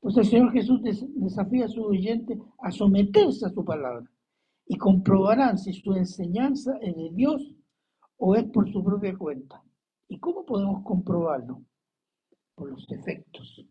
Pues 0.00 0.16
el 0.16 0.24
Señor 0.24 0.52
Jesús 0.52 0.80
desafía 0.82 1.66
a 1.66 1.68
su 1.68 1.82
oyente 1.82 2.40
a 2.60 2.70
someterse 2.70 3.44
a 3.44 3.50
su 3.50 3.62
palabra 3.62 4.10
y 4.66 4.78
comprobarán 4.78 5.58
si 5.58 5.74
su 5.74 5.92
enseñanza 5.92 6.78
es 6.80 6.96
de 6.96 7.10
Dios 7.12 7.55
o 8.18 8.34
es 8.34 8.44
por 8.44 8.70
su 8.72 8.82
propia 8.82 9.16
cuenta. 9.16 9.62
¿Y 10.08 10.18
cómo 10.18 10.44
podemos 10.44 10.82
comprobarlo? 10.84 11.62
Por 12.54 12.70
los 12.70 12.90
efectos. 12.90 13.66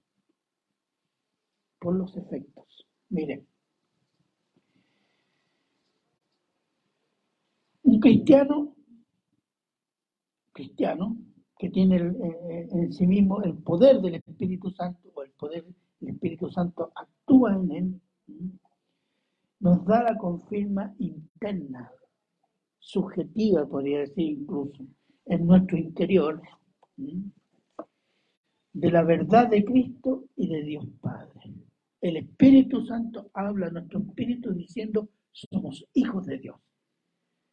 Por 1.79 1.95
los 1.95 2.15
efectos. 2.17 2.85
Miren, 3.09 3.47
un 7.83 7.99
cristiano, 7.99 8.75
cristiano, 10.51 11.17
que 11.57 11.69
tiene 11.69 11.97
en 11.97 12.91
sí 12.91 13.07
mismo 13.07 13.41
el 13.43 13.57
poder 13.57 14.01
del 14.01 14.15
Espíritu 14.15 14.69
Santo 14.71 15.09
o 15.13 15.23
el 15.23 15.31
poder 15.31 15.65
el 16.01 16.09
Espíritu 16.09 16.49
Santo 16.51 16.91
actúa 16.95 17.55
en 17.55 17.71
él, 17.71 18.01
nos 19.59 19.85
da 19.85 20.03
la 20.03 20.17
confirma 20.17 20.93
interna, 20.99 21.91
subjetiva, 22.85 23.67
podría 23.67 23.99
decir 23.99 24.39
incluso, 24.39 24.85
en 25.25 25.47
nuestro 25.47 25.77
interior, 25.77 26.41
de 28.73 28.91
la 28.91 29.03
verdad 29.03 29.49
de 29.49 29.65
Cristo 29.65 30.25
y 30.35 30.47
de 30.47 30.63
Dios 30.63 30.85
Padre. 31.01 31.53
El 31.99 32.17
Espíritu 32.17 32.85
Santo 32.85 33.31
habla 33.33 33.67
a 33.67 33.71
nuestro 33.71 33.99
espíritu 33.99 34.53
diciendo, 34.53 35.09
somos 35.31 35.83
hijos 35.93 36.25
de 36.27 36.37
Dios. 36.37 36.57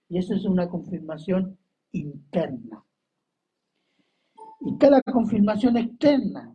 Y 0.08 0.18
eso 0.18 0.34
es 0.34 0.44
una 0.44 0.68
confirmación 0.68 1.58
interna. 1.92 2.84
Y 4.60 4.76
cada 4.76 5.00
confirmación 5.02 5.78
externa 5.78 6.54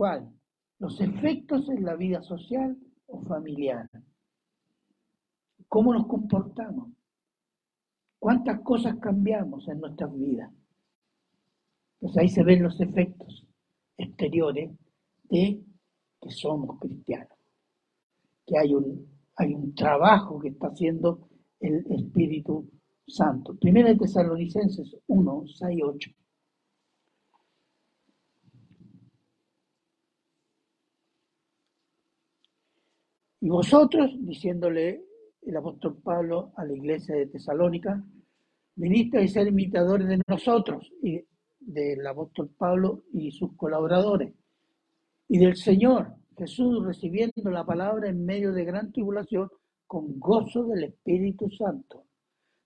¿Cuál? 0.00 0.32
Los 0.78 0.98
efectos 1.00 1.68
en 1.68 1.84
la 1.84 1.94
vida 1.94 2.22
social 2.22 2.74
o 3.06 3.20
familiar. 3.24 3.90
¿Cómo 5.68 5.92
nos 5.92 6.06
comportamos? 6.06 6.88
¿Cuántas 8.20 8.60
cosas 8.60 8.96
cambiamos 9.00 9.66
en 9.66 9.80
nuestras 9.80 10.12
vidas? 10.14 10.52
Pues 11.98 12.16
ahí 12.18 12.28
se 12.28 12.44
ven 12.44 12.62
los 12.62 12.78
efectos 12.78 13.46
exteriores 13.96 14.70
de 15.24 15.62
que 16.20 16.30
somos 16.30 16.78
cristianos, 16.78 17.38
que 18.46 18.58
hay 18.58 18.74
un, 18.74 19.08
hay 19.36 19.54
un 19.54 19.74
trabajo 19.74 20.38
que 20.38 20.48
está 20.48 20.66
haciendo 20.66 21.30
el 21.60 21.86
Espíritu 21.90 22.70
Santo. 23.06 23.54
Primera 23.54 23.88
de 23.88 23.96
Tesalonicenses 23.96 24.94
1, 25.06 25.44
6, 25.46 25.80
8. 25.82 26.10
Y 33.40 33.48
vosotros, 33.48 34.10
diciéndole 34.18 35.09
el 35.42 35.56
apóstol 35.56 35.98
Pablo 36.02 36.52
a 36.56 36.64
la 36.64 36.72
iglesia 36.72 37.16
de 37.16 37.26
Tesalónica, 37.26 38.02
viniste 38.76 39.18
a 39.18 39.26
ser 39.26 39.48
imitadores 39.48 40.08
de 40.08 40.20
nosotros, 40.26 40.90
y 41.02 41.22
del 41.60 42.06
apóstol 42.06 42.50
Pablo 42.56 43.04
y 43.12 43.30
sus 43.30 43.54
colaboradores, 43.56 44.32
y 45.28 45.38
del 45.38 45.56
Señor 45.56 46.14
Jesús 46.36 46.84
recibiendo 46.84 47.50
la 47.50 47.64
palabra 47.64 48.08
en 48.08 48.24
medio 48.24 48.52
de 48.52 48.64
gran 48.64 48.92
tribulación 48.92 49.50
con 49.86 50.18
gozo 50.18 50.64
del 50.64 50.84
Espíritu 50.84 51.50
Santo. 51.50 52.04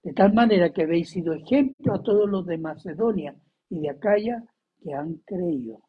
De 0.03 0.13
tal 0.13 0.33
manera 0.33 0.71
que 0.73 0.83
habéis 0.83 1.11
sido 1.11 1.33
ejemplo 1.33 1.95
a 1.95 2.03
todos 2.03 2.29
los 2.29 2.47
de 2.47 2.59
Macedonia 2.59 3.35
y 3.71 3.81
de 3.81 3.91
Acaya 3.91 4.45
que 4.81 4.95
han 4.95 5.15
creído. 5.25 5.81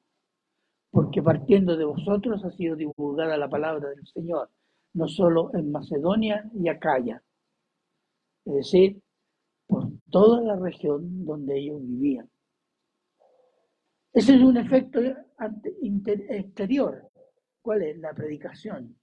Porque 0.90 1.22
partiendo 1.22 1.76
de 1.78 1.86
vosotros 1.86 2.44
ha 2.44 2.52
sido 2.52 2.76
divulgada 2.76 3.38
la 3.38 3.50
palabra 3.50 3.90
del 3.90 4.08
Señor 4.08 4.50
no 4.96 5.08
solo 5.08 5.52
en 5.54 5.72
Macedonia 5.72 6.50
y 6.54 6.70
Acaya, 6.70 7.22
es 8.46 8.54
decir, 8.54 9.02
por 9.68 9.90
toda 10.10 10.42
la 10.42 10.56
región 10.56 11.26
donde 11.26 11.60
ellos 11.60 11.82
vivían. 11.82 12.30
Ese 14.14 14.36
es 14.36 14.42
un 14.42 14.56
efecto 14.56 15.02
exterior. 16.30 17.12
¿Cuál 17.62 17.82
es? 17.84 17.98
La 17.98 18.14
predicación. 18.14 18.98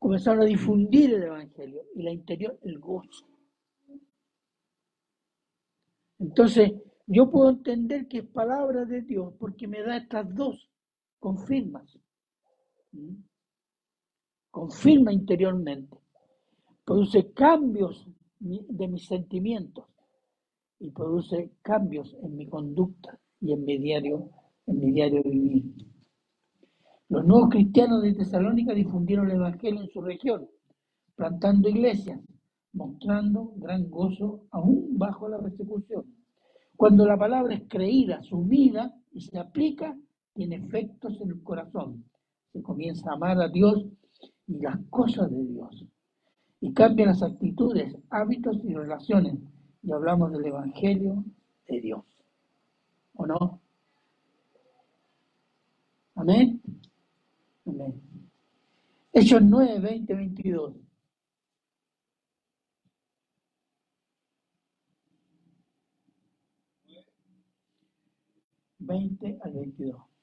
comenzaron 0.00 0.42
a 0.42 0.46
difundir 0.46 1.14
el 1.14 1.22
Evangelio 1.22 1.82
y 1.94 2.02
la 2.02 2.10
interior, 2.10 2.58
el 2.62 2.80
gozo. 2.80 3.28
Entonces, 6.18 6.72
yo 7.06 7.30
puedo 7.30 7.50
entender 7.50 8.08
que 8.08 8.18
es 8.18 8.26
palabra 8.26 8.84
de 8.84 9.02
Dios 9.02 9.34
porque 9.38 9.68
me 9.68 9.82
da 9.82 9.98
estas 9.98 10.34
dos 10.34 10.68
confirmas. 11.20 11.96
¿Mm? 12.90 13.14
Confirma 14.56 15.12
interiormente, 15.12 15.98
produce 16.82 17.30
cambios 17.32 18.08
de 18.38 18.88
mis 18.88 19.04
sentimientos 19.04 19.84
y 20.78 20.90
produce 20.92 21.50
cambios 21.60 22.16
en 22.22 22.38
mi 22.38 22.46
conducta 22.46 23.18
y 23.38 23.52
en 23.52 23.66
mi 23.66 23.76
diario, 23.76 24.30
en 24.66 24.78
mi 24.80 24.92
diario 24.92 25.22
vivir. 25.24 25.62
Los 27.10 27.26
nuevos 27.26 27.50
cristianos 27.50 28.00
de 28.00 28.14
Tesalónica 28.14 28.72
difundieron 28.72 29.30
el 29.30 29.36
Evangelio 29.36 29.82
en 29.82 29.90
su 29.90 30.00
región, 30.00 30.48
plantando 31.14 31.68
iglesias, 31.68 32.18
mostrando 32.72 33.52
gran 33.56 33.90
gozo 33.90 34.46
aún 34.52 34.96
bajo 34.96 35.28
la 35.28 35.38
persecución. 35.38 36.06
Cuando 36.76 37.04
la 37.04 37.18
palabra 37.18 37.54
es 37.56 37.64
creída, 37.68 38.22
sumida 38.22 38.94
y 39.12 39.20
se 39.20 39.38
aplica, 39.38 39.94
tiene 40.32 40.56
efectos 40.56 41.20
en 41.20 41.28
el 41.28 41.42
corazón. 41.42 42.06
Se 42.54 42.62
comienza 42.62 43.10
a 43.10 43.16
amar 43.16 43.38
a 43.38 43.48
Dios 43.48 43.86
y 44.46 44.60
las 44.60 44.78
cosas 44.90 45.30
de 45.30 45.44
Dios. 45.44 45.84
Y 46.60 46.72
cambian 46.72 47.08
las 47.08 47.22
actitudes, 47.22 47.96
hábitos 48.10 48.58
y 48.64 48.74
relaciones. 48.74 49.34
Y 49.82 49.92
hablamos 49.92 50.32
del 50.32 50.46
Evangelio 50.46 51.24
de 51.68 51.80
Dios. 51.80 52.04
¿O 53.14 53.26
no? 53.26 53.60
Amén. 56.14 56.60
Amén. 57.66 58.00
Hechos 59.12 59.42
9, 59.42 59.80
20, 59.80 60.14
22. 60.14 60.74
20 68.78 69.38
al 69.42 69.52
22. 69.52 70.15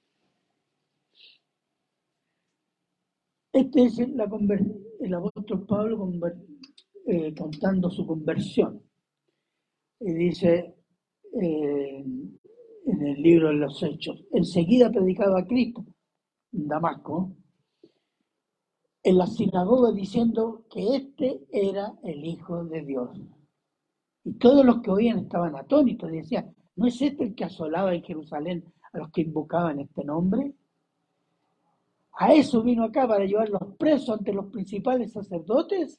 Este 3.54 3.84
es 3.84 4.00
la 4.16 4.28
el 5.00 5.14
apóstol 5.14 5.64
Pablo 5.68 6.12
eh, 7.06 7.36
contando 7.36 7.88
su 7.92 8.04
conversión. 8.08 8.82
Y 10.00 10.12
dice 10.12 10.76
eh, 11.40 12.04
en 12.86 13.02
el 13.04 13.22
libro 13.22 13.50
de 13.50 13.54
los 13.54 13.84
Hechos, 13.84 14.26
enseguida 14.32 14.90
predicaba 14.90 15.42
a 15.42 15.46
Cristo 15.46 15.86
en 16.52 16.68
Damasco, 16.68 17.36
en 19.04 19.20
la 19.20 19.28
sinagoga 19.28 19.92
diciendo 19.92 20.66
que 20.68 20.96
este 20.96 21.42
era 21.52 21.94
el 22.04 22.26
Hijo 22.26 22.66
de 22.66 22.82
Dios. 22.82 23.12
Y 24.24 24.34
todos 24.34 24.66
los 24.66 24.82
que 24.82 24.90
oían 24.90 25.20
estaban 25.20 25.56
atónitos 25.56 26.12
y 26.12 26.18
decían, 26.18 26.56
¿no 26.76 26.88
es 26.88 27.00
este 27.00 27.26
el 27.26 27.36
que 27.36 27.44
asolaba 27.44 27.94
en 27.94 28.02
Jerusalén 28.02 28.74
a 28.94 28.98
los 28.98 29.12
que 29.12 29.22
invocaban 29.22 29.80
este 29.80 30.04
nombre? 30.04 30.56
A 32.16 32.34
eso 32.34 32.62
vino 32.62 32.84
acá 32.84 33.08
para 33.08 33.26
llevarlos 33.26 33.76
presos 33.78 34.18
ante 34.18 34.34
los 34.34 34.46
principales 34.48 35.12
sacerdotes. 35.12 35.98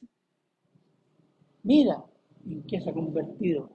Mira 1.63 2.03
en 2.45 2.63
qué 2.63 2.79
se 2.79 2.89
ha 2.89 2.93
convertido. 2.93 3.69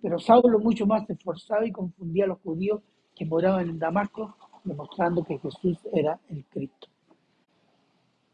Pero 0.00 0.18
Saulo 0.18 0.58
mucho 0.58 0.86
más 0.86 1.06
se 1.06 1.12
esforzaba 1.12 1.66
y 1.66 1.72
confundía 1.72 2.24
a 2.24 2.28
los 2.28 2.40
judíos 2.40 2.80
que 3.14 3.26
moraban 3.26 3.68
en 3.68 3.78
Damasco, 3.78 4.36
demostrando 4.64 5.22
que 5.22 5.38
Jesús 5.38 5.78
era 5.92 6.18
el 6.28 6.44
Cristo. 6.46 6.88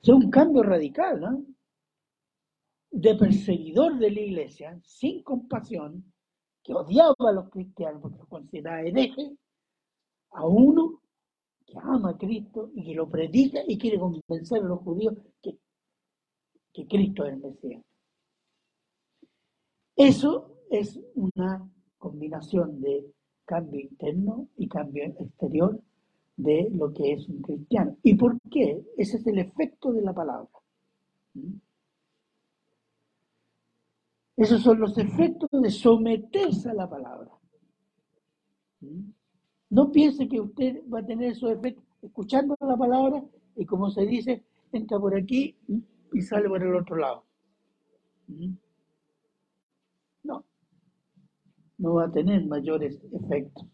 Es 0.02 0.08
un 0.08 0.30
cambio 0.30 0.62
radical, 0.62 1.20
¿no? 1.20 1.44
De 2.90 3.14
perseguidor 3.16 3.98
de 3.98 4.10
la 4.10 4.20
iglesia, 4.20 4.78
sin 4.82 5.22
compasión, 5.22 6.04
que 6.62 6.74
odiaba 6.74 7.14
a 7.18 7.32
los 7.32 7.50
cristianos 7.50 8.00
porque 8.00 8.18
los 8.18 8.28
consideraba 8.28 8.82
herejes, 8.82 9.32
a 10.30 10.46
uno 10.46 11.00
que 11.68 11.78
ama 11.82 12.10
a 12.10 12.18
Cristo 12.18 12.70
y 12.74 12.84
que 12.84 12.94
lo 12.94 13.08
predica 13.08 13.60
y 13.66 13.76
quiere 13.76 13.98
convencer 13.98 14.62
a 14.62 14.66
los 14.66 14.80
judíos 14.80 15.14
que, 15.42 15.58
que 16.72 16.86
Cristo 16.86 17.24
es 17.26 17.34
el 17.34 17.40
Mesías. 17.40 17.82
Eso 19.94 20.56
es 20.70 20.98
una 21.14 21.68
combinación 21.98 22.80
de 22.80 23.12
cambio 23.44 23.80
interno 23.80 24.48
y 24.56 24.68
cambio 24.68 25.04
exterior 25.04 25.78
de 26.36 26.70
lo 26.72 26.92
que 26.92 27.12
es 27.12 27.28
un 27.28 27.42
cristiano. 27.42 27.96
¿Y 28.02 28.14
por 28.14 28.40
qué? 28.50 28.82
Ese 28.96 29.16
es 29.18 29.26
el 29.26 29.38
efecto 29.38 29.92
de 29.92 30.02
la 30.02 30.14
palabra. 30.14 30.48
Esos 34.36 34.62
son 34.62 34.78
los 34.78 34.96
efectos 34.96 35.50
de 35.50 35.70
someterse 35.70 36.70
a 36.70 36.74
la 36.74 36.88
palabra. 36.88 37.30
No 39.70 39.92
piense 39.92 40.28
que 40.28 40.40
usted 40.40 40.82
va 40.92 41.00
a 41.00 41.06
tener 41.06 41.32
esos 41.32 41.50
efectos 41.50 41.84
escuchando 42.02 42.56
la 42.60 42.76
palabra 42.76 43.22
y 43.56 43.66
como 43.66 43.90
se 43.90 44.06
dice, 44.06 44.44
entra 44.72 44.98
por 44.98 45.14
aquí 45.14 45.56
y 46.12 46.22
sale 46.22 46.48
por 46.48 46.62
el 46.62 46.74
otro 46.74 46.96
lado. 46.96 47.24
No, 50.22 50.44
no 51.78 51.94
va 51.94 52.04
a 52.04 52.12
tener 52.12 52.46
mayores 52.46 52.98
efectos. 53.12 53.66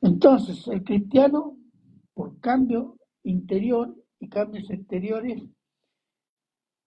Entonces, 0.00 0.66
el 0.68 0.82
cristiano, 0.84 1.56
por 2.14 2.40
cambio 2.40 2.96
interior 3.22 3.94
y 4.18 4.28
cambios 4.28 4.70
exteriores, 4.70 5.42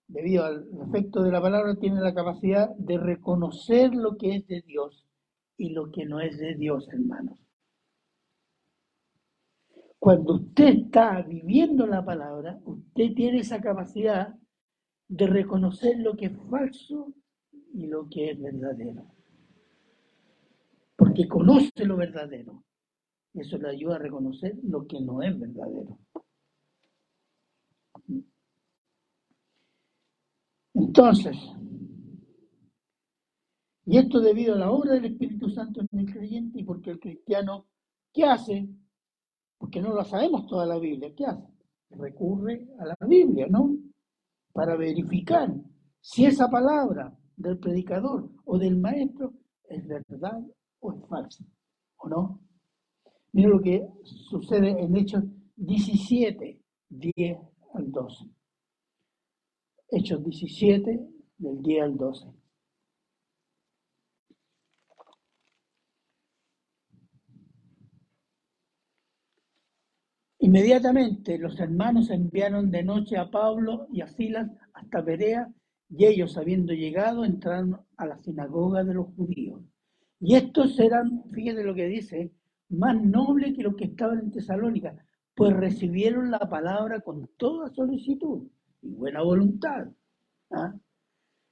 debido 0.07 0.43
al 0.43 0.67
efecto 0.87 1.23
de 1.23 1.31
la 1.31 1.41
palabra, 1.41 1.75
tiene 1.75 2.01
la 2.01 2.13
capacidad 2.13 2.69
de 2.75 2.97
reconocer 2.97 3.93
lo 3.95 4.17
que 4.17 4.35
es 4.35 4.47
de 4.47 4.61
Dios 4.61 5.05
y 5.61 5.69
lo 5.69 5.91
que 5.91 6.07
no 6.07 6.19
es 6.19 6.39
de 6.39 6.55
Dios, 6.55 6.89
hermanos. 6.91 7.37
Cuando 9.99 10.33
usted 10.33 10.69
está 10.69 11.21
viviendo 11.21 11.85
la 11.85 12.03
palabra, 12.03 12.59
usted 12.65 13.13
tiene 13.13 13.41
esa 13.41 13.61
capacidad 13.61 14.33
de 15.07 15.27
reconocer 15.27 15.99
lo 15.99 16.15
que 16.15 16.25
es 16.25 16.37
falso 16.49 17.13
y 17.75 17.85
lo 17.85 18.09
que 18.09 18.31
es 18.31 18.41
verdadero. 18.41 19.05
Porque 20.95 21.27
conoce 21.27 21.85
lo 21.85 21.95
verdadero. 21.95 22.63
Eso 23.35 23.59
le 23.59 23.69
ayuda 23.69 23.97
a 23.97 23.99
reconocer 23.99 24.57
lo 24.63 24.87
que 24.87 24.99
no 24.99 25.21
es 25.21 25.39
verdadero. 25.39 25.99
Entonces, 30.73 31.37
y 33.85 33.97
esto 33.97 34.19
debido 34.19 34.55
a 34.55 34.59
la 34.59 34.71
obra 34.71 34.93
del 34.93 35.05
Espíritu 35.05 35.49
Santo 35.49 35.81
en 35.81 35.99
el 35.99 36.11
creyente 36.11 36.59
y 36.59 36.63
porque 36.63 36.91
el 36.91 36.99
cristiano, 36.99 37.65
¿qué 38.13 38.23
hace? 38.25 38.69
Porque 39.57 39.81
no 39.81 39.93
lo 39.93 40.03
sabemos 40.03 40.45
toda 40.47 40.65
la 40.65 40.77
Biblia, 40.77 41.13
¿qué 41.15 41.25
hace? 41.25 41.47
Recurre 41.89 42.67
a 42.79 42.85
la 42.85 42.97
Biblia, 43.07 43.47
¿no? 43.49 43.75
Para 44.53 44.75
verificar 44.75 45.53
si 45.99 46.25
esa 46.25 46.49
palabra 46.49 47.17
del 47.35 47.57
predicador 47.57 48.29
o 48.45 48.57
del 48.57 48.77
maestro 48.77 49.33
es 49.63 49.87
verdad 49.87 50.41
o 50.79 50.93
es 50.93 51.07
falsa, 51.07 51.43
¿o 51.97 52.09
no? 52.09 52.41
Mira 53.33 53.49
lo 53.49 53.61
que 53.61 53.87
sucede 54.03 54.69
en 54.79 54.95
Hechos 54.95 55.23
17, 55.55 56.61
10 56.89 57.37
al 57.73 57.91
12. 57.91 58.25
Hechos 59.89 60.23
17, 60.23 61.07
del 61.37 61.61
10 61.61 61.83
al 61.83 61.97
12. 61.97 62.40
Inmediatamente 70.51 71.37
los 71.37 71.57
hermanos 71.61 72.09
enviaron 72.09 72.71
de 72.71 72.83
noche 72.83 73.15
a 73.15 73.31
Pablo 73.31 73.87
y 73.89 74.01
a 74.01 74.07
Silas 74.09 74.51
hasta 74.73 75.01
Perea, 75.01 75.49
y 75.87 76.05
ellos, 76.05 76.37
habiendo 76.37 76.73
llegado, 76.73 77.23
entraron 77.23 77.79
a 77.95 78.05
la 78.05 78.17
sinagoga 78.17 78.83
de 78.83 78.93
los 78.95 79.07
judíos. 79.15 79.61
Y 80.19 80.35
estos 80.35 80.77
eran, 80.77 81.23
fíjense 81.31 81.63
lo 81.63 81.73
que 81.73 81.85
dice, 81.85 82.33
más 82.67 83.01
nobles 83.01 83.55
que 83.55 83.63
los 83.63 83.77
que 83.77 83.85
estaban 83.85 84.19
en 84.19 84.31
Tesalónica, 84.31 84.93
pues 85.35 85.55
recibieron 85.55 86.29
la 86.29 86.39
palabra 86.39 86.99
con 86.99 87.29
toda 87.37 87.69
solicitud 87.69 88.45
y 88.81 88.89
buena 88.89 89.21
voluntad, 89.21 89.87
¿ah? 90.49 90.73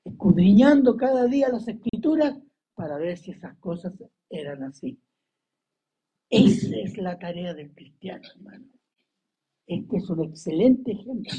escudriñando 0.03 0.97
cada 0.97 1.25
día 1.25 1.47
las 1.47 1.69
escrituras 1.69 2.38
para 2.75 2.97
ver 2.97 3.17
si 3.17 3.31
esas 3.31 3.55
cosas 3.59 3.93
eran 4.29 4.62
así. 4.63 4.99
Esa 6.29 6.75
es 6.75 6.97
la 6.97 7.17
tarea 7.17 7.53
del 7.53 7.73
cristiano, 7.73 8.27
hermano. 8.35 8.79
Este 9.69 9.97
es 9.97 10.10
un 10.10 10.23
excelente 10.23 10.91
ejemplo. 10.91 11.32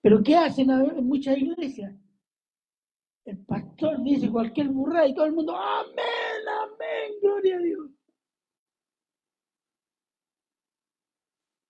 Pero 0.00 0.22
¿qué 0.22 0.36
hacen 0.36 0.70
en 0.70 1.04
muchas 1.04 1.36
iglesias? 1.36 1.92
El 3.24 3.38
pastor 3.38 4.04
dice 4.04 4.30
cualquier 4.30 4.68
burrada 4.68 5.08
y 5.08 5.14
todo 5.16 5.24
el 5.24 5.32
mundo, 5.32 5.56
amén, 5.56 6.48
amén, 6.62 7.18
gloria 7.20 7.56
a 7.56 7.58
Dios. 7.58 7.90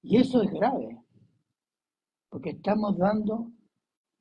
Y 0.03 0.19
eso 0.19 0.43
es 0.43 0.51
grave, 0.53 1.03
porque 2.29 2.51
estamos 2.51 2.99
dando 2.99 3.53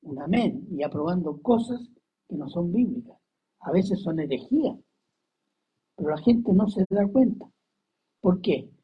un 0.03 0.21
amén 0.21 0.65
y 0.71 0.81
aprobando 0.81 1.41
cosas 1.41 1.81
que 2.29 2.37
no 2.37 2.47
son 2.47 2.71
bíblicas. 2.71 3.19
A 3.59 3.73
veces 3.73 4.01
son 4.01 4.17
herejías, 4.17 4.77
pero 5.97 6.11
la 6.11 6.21
gente 6.21 6.53
no 6.53 6.69
se 6.69 6.85
da 6.89 7.05
cuenta. 7.05 7.45
¿Por 8.21 8.39
qué? 8.39 8.74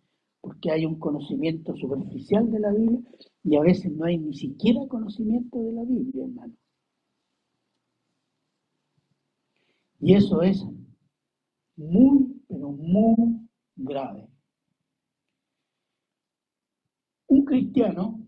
Porque 0.42 0.72
hay 0.72 0.86
un 0.86 1.00
conocimiento 1.00 1.76
superficial 1.76 2.50
de 2.52 2.60
la 2.60 2.72
Biblia 2.72 3.00
y 3.44 3.56
a 3.56 3.62
veces 3.62 3.92
no 3.92 4.06
hay 4.06 4.18
ni 4.18 4.34
siquiera 4.34 4.88
conocimiento 4.88 5.62
de 5.62 5.72
la 5.72 5.84
Biblia, 5.84 6.26
hermano. 6.26 6.54
Y 10.00 10.16
eso 10.16 10.42
es 10.42 10.66
muy, 11.76 12.42
pero 12.48 12.72
muy 12.72 13.48
grave. 13.76 14.28
Un 17.28 17.46
cristiano, 17.46 18.20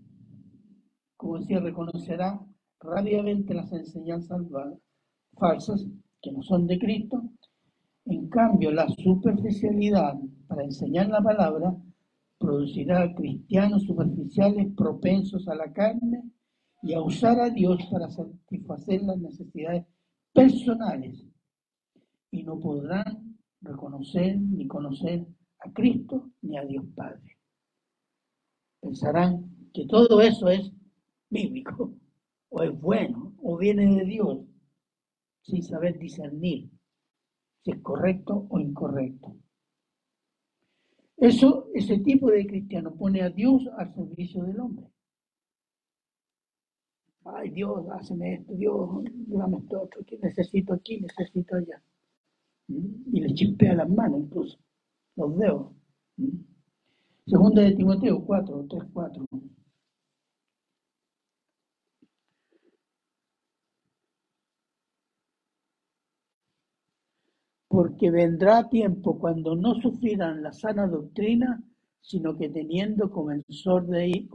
como 1.18 1.40
decía, 1.40 1.60
reconocerá 1.60 2.40
rápidamente 2.80 3.54
las 3.54 3.72
enseñanzas 3.74 4.42
falsas 5.34 5.86
que 6.22 6.32
no 6.32 6.44
son 6.44 6.68
de 6.68 6.78
Cristo. 6.78 7.24
En 8.06 8.30
cambio, 8.30 8.72
la 8.72 8.88
superficialidad 8.90 10.16
para 10.48 10.64
enseñar 10.64 11.10
la 11.10 11.22
palabra 11.22 11.76
producirá 12.44 13.16
cristianos 13.16 13.84
superficiales 13.84 14.68
propensos 14.76 15.48
a 15.48 15.56
la 15.56 15.72
carne 15.72 16.24
y 16.82 16.94
a 16.94 17.02
usar 17.02 17.40
a 17.40 17.50
Dios 17.50 17.80
para 17.90 18.10
satisfacer 18.10 19.02
las 19.04 19.18
necesidades 19.18 19.86
personales 20.34 21.26
y 22.32 22.44
no 22.44 22.60
podrán 22.60 23.40
reconocer 23.62 24.38
ni 24.42 24.68
conocer 24.68 25.26
a 25.60 25.72
Cristo 25.72 26.32
ni 26.42 26.58
a 26.58 26.66
Dios 26.66 26.84
Padre. 26.94 27.38
Pensarán 28.82 29.70
que 29.74 29.86
todo 29.86 30.20
eso 30.20 30.50
es 30.50 30.70
bíblico, 31.30 31.96
o 32.50 32.62
es 32.62 32.78
bueno, 32.78 33.34
o 33.42 33.58
viene 33.58 33.86
de 33.96 34.04
Dios, 34.04 34.40
sin 35.44 35.64
saber 35.64 35.98
discernir 35.98 36.70
si 37.64 37.72
es 37.72 37.80
correcto 37.80 38.48
o 38.50 38.60
incorrecto. 38.60 39.34
Eso, 41.24 41.70
ese 41.74 42.00
tipo 42.00 42.30
de 42.30 42.46
cristiano 42.46 42.94
pone 42.94 43.22
a 43.22 43.30
Dios 43.30 43.66
al 43.78 43.96
servicio 43.96 44.44
del 44.44 44.60
hombre. 44.60 44.86
Ay, 47.24 47.50
Dios, 47.52 47.88
hazme 47.92 48.34
esto, 48.34 48.54
Dios, 48.54 48.90
dame 49.28 49.60
esto 49.60 49.84
otro, 49.84 50.04
que 50.04 50.18
necesito 50.18 50.74
aquí, 50.74 51.00
necesito 51.00 51.56
allá. 51.56 51.82
¿Mm? 52.68 53.16
Y 53.16 53.22
le 53.22 53.34
chispea 53.34 53.74
las 53.74 53.90
manos 53.90 54.20
incluso, 54.20 54.60
los 55.16 55.38
dedos. 55.38 55.72
¿Mm? 56.18 56.40
Segunda 57.26 57.62
de 57.62 57.72
Timoteo 57.72 58.26
4, 58.26 58.66
3, 58.70 58.84
4. 58.92 59.26
Porque 67.74 68.12
vendrá 68.12 68.70
tiempo 68.70 69.18
cuando 69.18 69.56
no 69.56 69.74
sufrirán 69.74 70.44
la 70.44 70.54
sana 70.54 70.86
doctrina, 70.86 71.60
sino 72.02 72.38
que 72.38 72.48
teniendo 72.48 73.10
comenzón 73.10 73.90
de, 73.90 74.28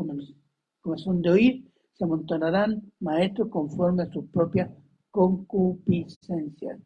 oír, 1.31 1.71
se 1.93 2.05
amontonarán 2.05 2.91
maestros 2.99 3.49
conforme 3.49 4.03
a 4.03 4.11
sus 4.11 4.29
propias 4.31 4.73
concupiscencias, 5.13 6.81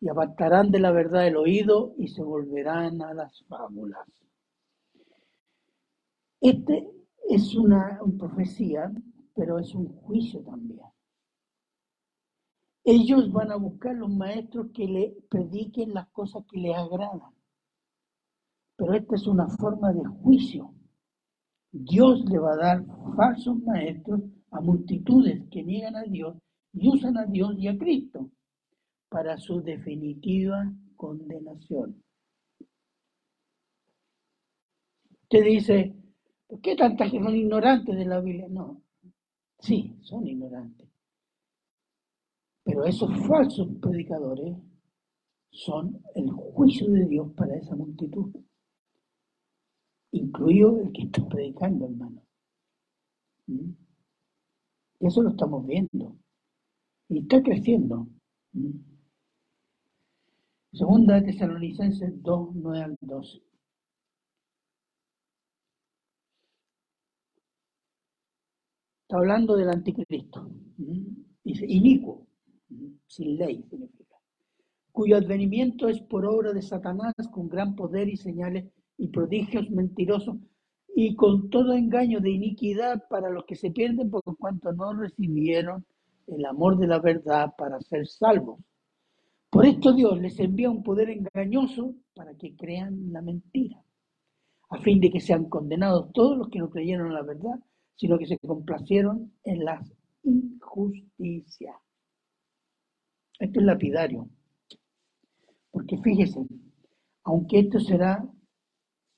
y 0.00 0.08
apartarán 0.08 0.72
de 0.72 0.80
la 0.80 0.90
verdad 0.90 1.28
el 1.28 1.36
oído 1.36 1.94
y 1.98 2.08
se 2.08 2.24
volverán 2.24 3.00
a 3.02 3.14
las 3.14 3.44
fábulas. 3.44 4.08
Este 6.40 6.84
es 7.30 7.54
una 7.54 8.00
profecía, 8.18 8.92
pero 9.36 9.60
es 9.60 9.72
un 9.72 9.86
juicio 9.86 10.40
también. 10.40 10.93
Ellos 12.84 13.32
van 13.32 13.50
a 13.50 13.56
buscar 13.56 13.94
los 13.94 14.10
maestros 14.10 14.66
que 14.74 14.86
le 14.86 15.16
prediquen 15.30 15.94
las 15.94 16.08
cosas 16.10 16.44
que 16.50 16.60
les 16.60 16.76
agradan. 16.76 17.32
Pero 18.76 18.92
esta 18.92 19.14
es 19.14 19.26
una 19.26 19.48
forma 19.48 19.92
de 19.92 20.04
juicio. 20.04 20.74
Dios 21.72 22.24
le 22.26 22.38
va 22.38 22.52
a 22.52 22.56
dar 22.56 22.84
falsos 23.16 23.56
maestros 23.62 24.20
a 24.50 24.60
multitudes 24.60 25.42
que 25.50 25.62
niegan 25.62 25.96
a 25.96 26.02
Dios 26.02 26.36
y 26.72 26.88
usan 26.88 27.16
a 27.16 27.24
Dios 27.24 27.54
y 27.58 27.68
a 27.68 27.78
Cristo 27.78 28.30
para 29.08 29.38
su 29.38 29.62
definitiva 29.62 30.70
condenación. 30.96 32.02
Usted 35.22 35.44
dice, 35.44 35.94
¿por 36.46 36.60
qué 36.60 36.76
tanta 36.76 37.08
gente 37.08 37.24
son 37.24 37.36
ignorantes 37.36 37.96
de 37.96 38.04
la 38.04 38.20
Biblia? 38.20 38.46
No, 38.48 38.82
sí, 39.58 39.96
son 40.02 40.26
ignorantes. 40.28 40.93
Pero 42.64 42.84
esos 42.86 43.10
falsos 43.26 43.68
predicadores 43.80 44.56
son 45.50 46.02
el 46.14 46.30
juicio 46.30 46.90
de 46.90 47.06
Dios 47.06 47.30
para 47.36 47.56
esa 47.56 47.76
multitud, 47.76 48.34
incluido 50.12 50.80
el 50.80 50.92
que 50.92 51.02
está 51.02 51.26
predicando, 51.28 51.84
hermano. 51.84 52.22
¿Mm? 53.46 53.70
Y 55.00 55.06
eso 55.06 55.22
lo 55.22 55.30
estamos 55.30 55.66
viendo. 55.66 56.16
Y 57.08 57.18
está 57.18 57.42
creciendo. 57.42 58.08
¿Mm? 58.52 58.78
Segunda 60.72 61.20
de 61.20 61.32
Tesalonicenses 61.32 62.22
2, 62.22 62.48
9 62.54 62.82
al 62.82 62.96
12. 63.00 63.42
Está 69.02 69.18
hablando 69.18 69.54
del 69.54 69.68
anticristo. 69.68 70.48
¿Mm? 70.78 71.22
Dice, 71.44 71.66
inicuo 71.68 72.26
sin 73.06 73.36
ley 73.36 73.64
significa, 73.68 74.16
cuyo 74.92 75.16
advenimiento 75.16 75.88
es 75.88 76.00
por 76.00 76.24
obra 76.26 76.52
de 76.52 76.62
Satanás 76.62 77.14
con 77.32 77.48
gran 77.48 77.74
poder 77.74 78.08
y 78.08 78.16
señales 78.16 78.66
y 78.96 79.08
prodigios 79.08 79.70
mentirosos 79.70 80.36
y 80.94 81.16
con 81.16 81.50
todo 81.50 81.72
engaño 81.72 82.20
de 82.20 82.30
iniquidad 82.30 83.02
para 83.08 83.30
los 83.30 83.44
que 83.46 83.56
se 83.56 83.70
pierden 83.70 84.10
por 84.10 84.22
cuanto 84.38 84.72
no 84.72 84.94
recibieron 84.94 85.84
el 86.28 86.44
amor 86.44 86.78
de 86.78 86.86
la 86.86 87.00
verdad 87.00 87.52
para 87.58 87.80
ser 87.80 88.06
salvos. 88.06 88.60
Por 89.50 89.66
esto 89.66 89.92
Dios 89.92 90.20
les 90.20 90.38
envía 90.38 90.70
un 90.70 90.82
poder 90.82 91.10
engañoso 91.10 91.94
para 92.14 92.34
que 92.34 92.56
crean 92.56 93.12
la 93.12 93.22
mentira, 93.22 93.82
a 94.70 94.78
fin 94.78 95.00
de 95.00 95.10
que 95.10 95.20
sean 95.20 95.48
condenados 95.48 96.12
todos 96.12 96.38
los 96.38 96.48
que 96.48 96.58
no 96.58 96.70
creyeron 96.70 97.08
en 97.08 97.14
la 97.14 97.22
verdad, 97.22 97.60
sino 97.96 98.18
que 98.18 98.26
se 98.26 98.38
complacieron 98.38 99.32
en 99.44 99.64
las 99.64 99.92
injusticias. 100.22 101.76
Esto 103.38 103.60
es 103.60 103.66
lapidario. 103.66 104.28
Porque 105.70 105.98
fíjese, 105.98 106.46
aunque 107.24 107.60
esto 107.60 107.80
será, 107.80 108.24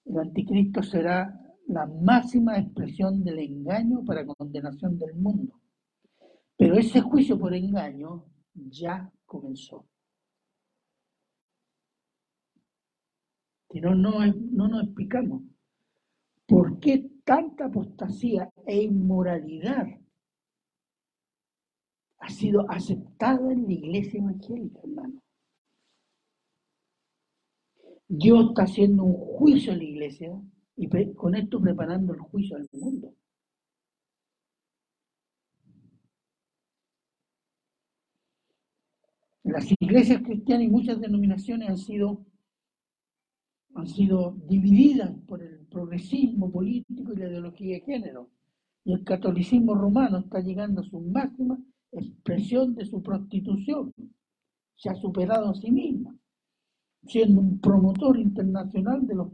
el 0.05 0.19
anticristo 0.19 0.83
será 0.83 1.39
la 1.67 1.87
máxima 1.87 2.59
expresión 2.59 3.23
del 3.25 3.41
engaño 3.41 4.05
para 4.05 4.25
condenación 4.25 4.99
del 4.99 5.15
mundo. 5.15 5.61
Pero 6.57 6.79
ese 6.79 7.01
juicio 7.01 7.39
por 7.39 7.55
engaño 7.55 8.25
ya 8.55 9.11
comenzó. 9.27 9.87
Si 13.71 13.81
no, 13.81 13.95
no, 13.95 14.25
no 14.25 14.69
nos 14.69 14.85
explicamos 14.85 15.43
por 16.47 16.79
qué 16.79 17.11
tanta 17.25 17.67
apostasía 17.67 18.49
e 18.65 18.83
inmoralidad 18.85 19.87
ha 22.27 22.31
sido 22.31 22.69
aceptada 22.69 23.53
en 23.53 23.67
la 23.67 23.73
iglesia 23.73 24.19
evangélica, 24.19 24.81
hermano. 24.83 25.23
Dios 28.09 28.49
está 28.49 28.63
haciendo 28.65 29.05
un 29.05 29.15
juicio 29.15 29.73
a 29.73 29.77
la 29.77 29.85
iglesia 29.85 30.43
y 30.77 30.89
con 31.15 31.37
esto 31.37 31.61
preparando 31.61 32.15
el 32.15 32.21
juicio 32.21 32.57
al 32.57 32.69
mundo. 32.73 33.15
Las 39.45 39.71
iglesias 39.81 40.23
cristianas 40.23 40.67
y 40.67 40.69
muchas 40.69 41.01
denominaciones 41.01 41.69
han 41.69 41.79
sido, 41.79 42.27
han 43.75 43.87
sido 43.87 44.33
divididas 44.49 45.13
por 45.29 45.41
el 45.45 45.65
progresismo 45.67 46.51
político 46.51 47.13
y 47.13 47.17
la 47.19 47.29
ideología 47.29 47.75
de 47.75 47.81
género. 47.83 48.31
Y 48.85 48.95
el 48.95 49.05
catolicismo 49.05 49.77
romano 49.77 50.19
está 50.19 50.41
llegando 50.41 50.81
a 50.81 50.85
su 50.85 51.01
máxima 51.01 51.57
expresión 51.93 52.75
de 52.75 52.85
su 52.85 53.03
prostitución. 53.03 53.93
Se 54.77 54.91
ha 54.91 54.95
superado 54.95 55.51
a 55.51 55.55
sí 55.55 55.71
misma, 55.71 56.15
siendo 57.07 57.41
un 57.41 57.61
promotor 57.61 58.19
internacional 58.19 59.07
de 59.07 59.15
las 59.15 59.27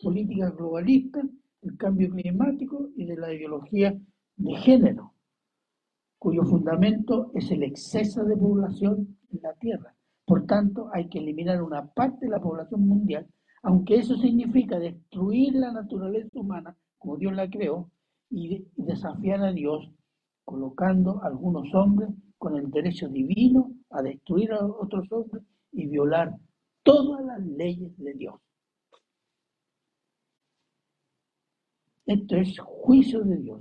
políticas 0.00 0.56
globalistas, 0.56 1.26
el 1.62 1.76
cambio 1.76 2.10
climático 2.10 2.90
y 2.96 3.04
de 3.04 3.16
la 3.16 3.32
ideología 3.32 3.98
de 4.36 4.56
género, 4.56 5.14
cuyo 6.18 6.44
fundamento 6.44 7.30
es 7.34 7.50
el 7.50 7.62
exceso 7.62 8.24
de 8.24 8.36
población 8.36 9.18
en 9.32 9.40
la 9.42 9.54
Tierra. 9.54 9.94
Por 10.24 10.46
tanto, 10.46 10.90
hay 10.92 11.08
que 11.08 11.18
eliminar 11.18 11.62
una 11.62 11.86
parte 11.86 12.26
de 12.26 12.32
la 12.32 12.40
población 12.40 12.86
mundial, 12.86 13.26
aunque 13.62 13.96
eso 13.96 14.16
significa 14.16 14.78
destruir 14.78 15.54
la 15.54 15.72
naturaleza 15.72 16.38
humana 16.38 16.76
como 16.98 17.16
Dios 17.16 17.34
la 17.34 17.48
creó 17.48 17.90
y 18.30 18.66
desafiar 18.76 19.42
a 19.44 19.52
Dios 19.52 19.92
colocando 20.46 21.22
a 21.22 21.26
algunos 21.26 21.74
hombres 21.74 22.08
con 22.38 22.56
el 22.56 22.70
derecho 22.70 23.08
divino 23.08 23.72
a 23.90 24.00
destruir 24.00 24.52
a 24.52 24.64
otros 24.64 25.10
hombres 25.10 25.42
y 25.72 25.86
violar 25.86 26.34
todas 26.82 27.22
las 27.24 27.44
leyes 27.44 27.92
de 27.98 28.14
Dios. 28.14 28.40
Esto 32.06 32.36
es 32.36 32.56
juicio 32.60 33.24
de 33.24 33.36
Dios. 33.38 33.60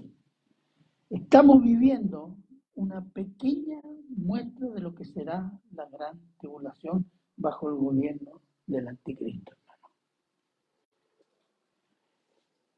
Estamos 1.09 1.63
viviendo 1.63 2.37
una 2.75 3.03
pequeña 3.03 3.81
muestra 4.09 4.69
de 4.69 4.81
lo 4.81 4.93
que 4.93 5.05
será 5.05 5.51
la 5.71 5.85
gran 5.87 6.21
tribulación 6.37 7.09
bajo 7.35 7.69
el 7.69 7.75
gobierno 7.75 8.41
del 8.67 8.87
anticristo. 8.87 9.53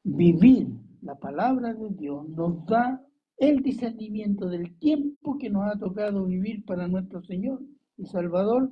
Vivir 0.03 0.69
la 1.01 1.15
palabra 1.15 1.73
de 1.73 1.89
Dios 1.89 2.27
nos 2.29 2.65
da 2.65 3.06
el 3.37 3.61
discernimiento 3.61 4.47
del 4.49 4.77
tiempo 4.77 5.37
que 5.37 5.49
nos 5.49 5.71
ha 5.71 5.77
tocado 5.77 6.25
vivir 6.25 6.65
para 6.65 6.87
nuestro 6.87 7.21
Señor 7.23 7.61
y 7.97 8.05
Salvador 8.05 8.71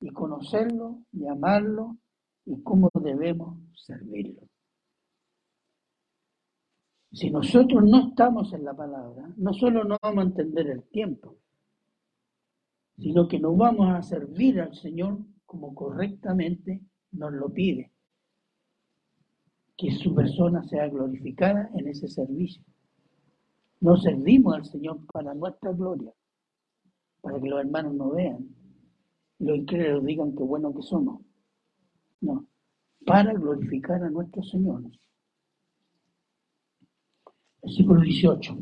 y 0.00 0.10
conocerlo 0.10 1.02
y 1.12 1.26
amarlo 1.26 1.96
y 2.44 2.60
cómo 2.62 2.90
debemos 3.00 3.58
servirlo. 3.76 4.42
Si 7.12 7.30
nosotros 7.30 7.84
no 7.84 8.08
estamos 8.08 8.52
en 8.52 8.64
la 8.64 8.74
palabra, 8.74 9.32
no 9.36 9.52
solo 9.52 9.84
no 9.84 9.98
vamos 10.02 10.24
a 10.24 10.28
entender 10.28 10.68
el 10.68 10.82
tiempo, 10.84 11.36
sino 12.98 13.28
que 13.28 13.38
nos 13.38 13.56
vamos 13.56 13.88
a 13.90 14.02
servir 14.02 14.60
al 14.60 14.74
Señor 14.74 15.18
como 15.44 15.74
correctamente 15.74 16.80
nos 17.12 17.32
lo 17.32 17.52
pide. 17.52 17.92
Que 19.76 19.92
su 19.92 20.14
persona 20.14 20.62
sea 20.64 20.88
glorificada 20.88 21.70
en 21.74 21.88
ese 21.88 22.08
servicio. 22.08 22.62
No 23.82 23.96
servimos 23.96 24.54
al 24.54 24.64
Señor 24.64 25.04
para 25.12 25.34
nuestra 25.34 25.72
gloria, 25.72 26.12
para 27.20 27.40
que 27.40 27.48
los 27.48 27.58
hermanos 27.58 27.94
nos 27.94 28.14
vean 28.14 28.48
y 29.40 29.44
los 29.44 29.58
incrédulos 29.58 30.04
digan 30.04 30.36
qué 30.36 30.42
bueno 30.44 30.72
que 30.72 30.82
somos. 30.82 31.20
No, 32.20 32.46
para 33.04 33.32
glorificar 33.32 34.00
a 34.04 34.08
nuestro 34.08 34.40
Señor. 34.44 34.84
Versículo 37.60 38.02
18. 38.02 38.56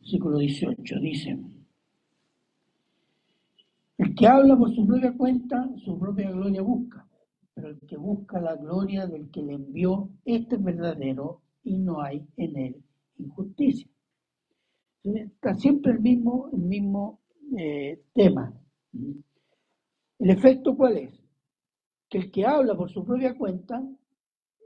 Versículo 0.00 0.38
18 0.38 1.00
dice, 1.00 1.38
el 3.98 4.14
que 4.16 4.26
habla 4.26 4.56
por 4.56 4.74
su 4.74 4.84
propia 4.84 5.16
cuenta, 5.16 5.70
su 5.84 5.96
propia 5.96 6.32
gloria 6.32 6.60
busca 6.60 7.08
pero 7.54 7.68
el 7.68 7.80
que 7.80 7.96
busca 7.96 8.40
la 8.40 8.56
gloria 8.56 9.06
del 9.06 9.30
que 9.30 9.42
le 9.42 9.54
envió, 9.54 10.10
este 10.24 10.56
es 10.56 10.62
verdadero 10.62 11.42
y 11.62 11.78
no 11.78 12.00
hay 12.02 12.26
en 12.36 12.56
él 12.56 12.84
injusticia. 13.18 13.88
Está 15.02 15.54
siempre 15.54 15.92
el 15.92 16.00
mismo, 16.00 16.48
el 16.52 16.60
mismo 16.60 17.20
eh, 17.58 18.02
tema. 18.14 18.52
¿El 18.92 20.30
efecto 20.30 20.76
cuál 20.76 20.96
es? 20.96 21.22
Que 22.08 22.18
el 22.18 22.30
que 22.30 22.46
habla 22.46 22.74
por 22.74 22.90
su 22.90 23.04
propia 23.04 23.36
cuenta 23.36 23.82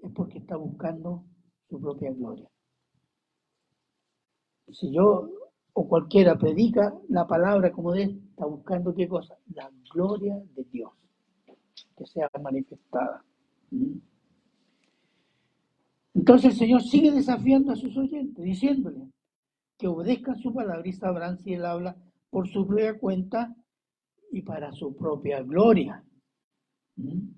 es 0.02 0.12
porque 0.12 0.38
está 0.38 0.56
buscando 0.56 1.24
su 1.68 1.80
propia 1.80 2.12
gloria. 2.12 2.48
Si 4.70 4.92
yo 4.92 5.30
o 5.72 5.88
cualquiera 5.88 6.36
predica 6.36 6.94
la 7.08 7.26
palabra 7.26 7.72
como 7.72 7.92
de 7.92 8.02
está 8.02 8.46
buscando 8.46 8.94
qué 8.94 9.08
cosa? 9.08 9.36
La 9.54 9.70
gloria 9.92 10.36
de 10.54 10.64
Dios, 10.64 10.92
que 11.98 12.06
sea 12.06 12.30
manifestada. 12.40 13.24
Entonces 16.14 16.52
el 16.52 16.58
Señor 16.58 16.82
sigue 16.82 17.10
desafiando 17.10 17.72
a 17.72 17.76
sus 17.76 17.96
oyentes, 17.96 18.44
diciéndole 18.44 19.10
que 19.76 19.86
obedezcan 19.86 20.36
su 20.36 20.52
palabra 20.52 20.86
y 20.86 20.92
sabrán 20.92 21.38
si 21.38 21.54
Él 21.54 21.64
habla 21.64 21.96
por 22.30 22.48
su 22.48 22.66
propia 22.66 22.98
cuenta 22.98 23.56
y 24.32 24.42
para 24.42 24.72
su 24.72 24.96
propia 24.96 25.42
gloria. 25.42 26.04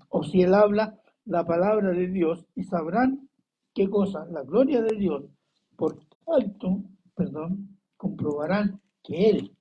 O 0.09 0.23
si 0.23 0.43
Él 0.43 0.55
habla 0.55 0.99
la 1.25 1.45
palabra 1.45 1.91
de 1.91 2.09
Dios 2.09 2.47
y 2.55 2.65
sabrán 2.65 3.29
qué 3.75 3.89
cosa, 3.89 4.25
la 4.27 4.43
gloria 4.43 4.83
de 4.83 4.97
Dios. 4.97 5.25
Por 5.77 5.99
tanto, 6.25 6.83
perdón, 7.15 7.79
comprobarán 7.97 8.81
que 9.03 9.31
Él, 9.31 9.57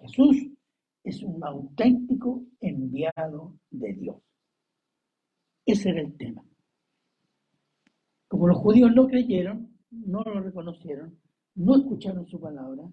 Jesús, 0.00 0.48
es 1.02 1.22
un 1.22 1.42
auténtico 1.42 2.42
enviado 2.60 3.54
de 3.70 3.94
Dios. 3.94 4.27
Ese 5.68 5.90
era 5.90 6.00
el 6.00 6.16
tema. 6.16 6.42
Como 8.26 8.48
los 8.48 8.56
judíos 8.56 8.90
no 8.94 9.06
creyeron, 9.06 9.76
no 9.90 10.22
lo 10.22 10.40
reconocieron, 10.40 11.18
no 11.56 11.76
escucharon 11.76 12.26
su 12.26 12.40
palabra, 12.40 12.90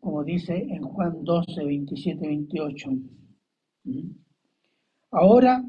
como 0.00 0.24
dice 0.24 0.56
en 0.56 0.82
Juan 0.82 1.22
12, 1.22 1.64
27, 1.64 2.26
28. 2.26 2.90
Ahora 5.12 5.64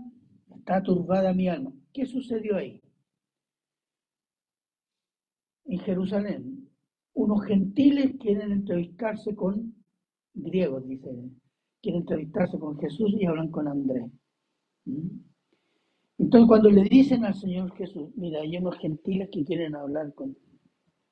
está 0.56 0.82
turbada 0.82 1.32
mi 1.32 1.48
alma. 1.48 1.72
¿Qué 1.94 2.08
sucedió 2.08 2.56
ahí? 2.56 2.82
En 5.66 5.78
Jerusalén, 5.82 6.68
unos 7.14 7.46
gentiles 7.46 8.16
quieren 8.20 8.52
entrevistarse 8.52 9.36
con 9.36 9.76
griegos, 10.34 10.88
dice 10.88 11.12
Quieren 11.88 12.02
entrevistarse 12.02 12.60
con 12.60 12.78
Jesús 12.80 13.14
y 13.18 13.26
hablan 13.26 13.50
con 13.50 13.66
Andrés. 13.66 14.12
Entonces, 16.18 16.46
cuando 16.46 16.70
le 16.70 16.84
dicen 16.84 17.24
al 17.24 17.34
Señor 17.34 17.74
Jesús, 17.78 18.10
mira, 18.18 18.42
hay 18.42 18.58
unos 18.58 18.78
gentiles 18.78 19.30
que 19.32 19.46
quieren 19.46 19.74
hablar 19.74 20.14
con, 20.14 20.36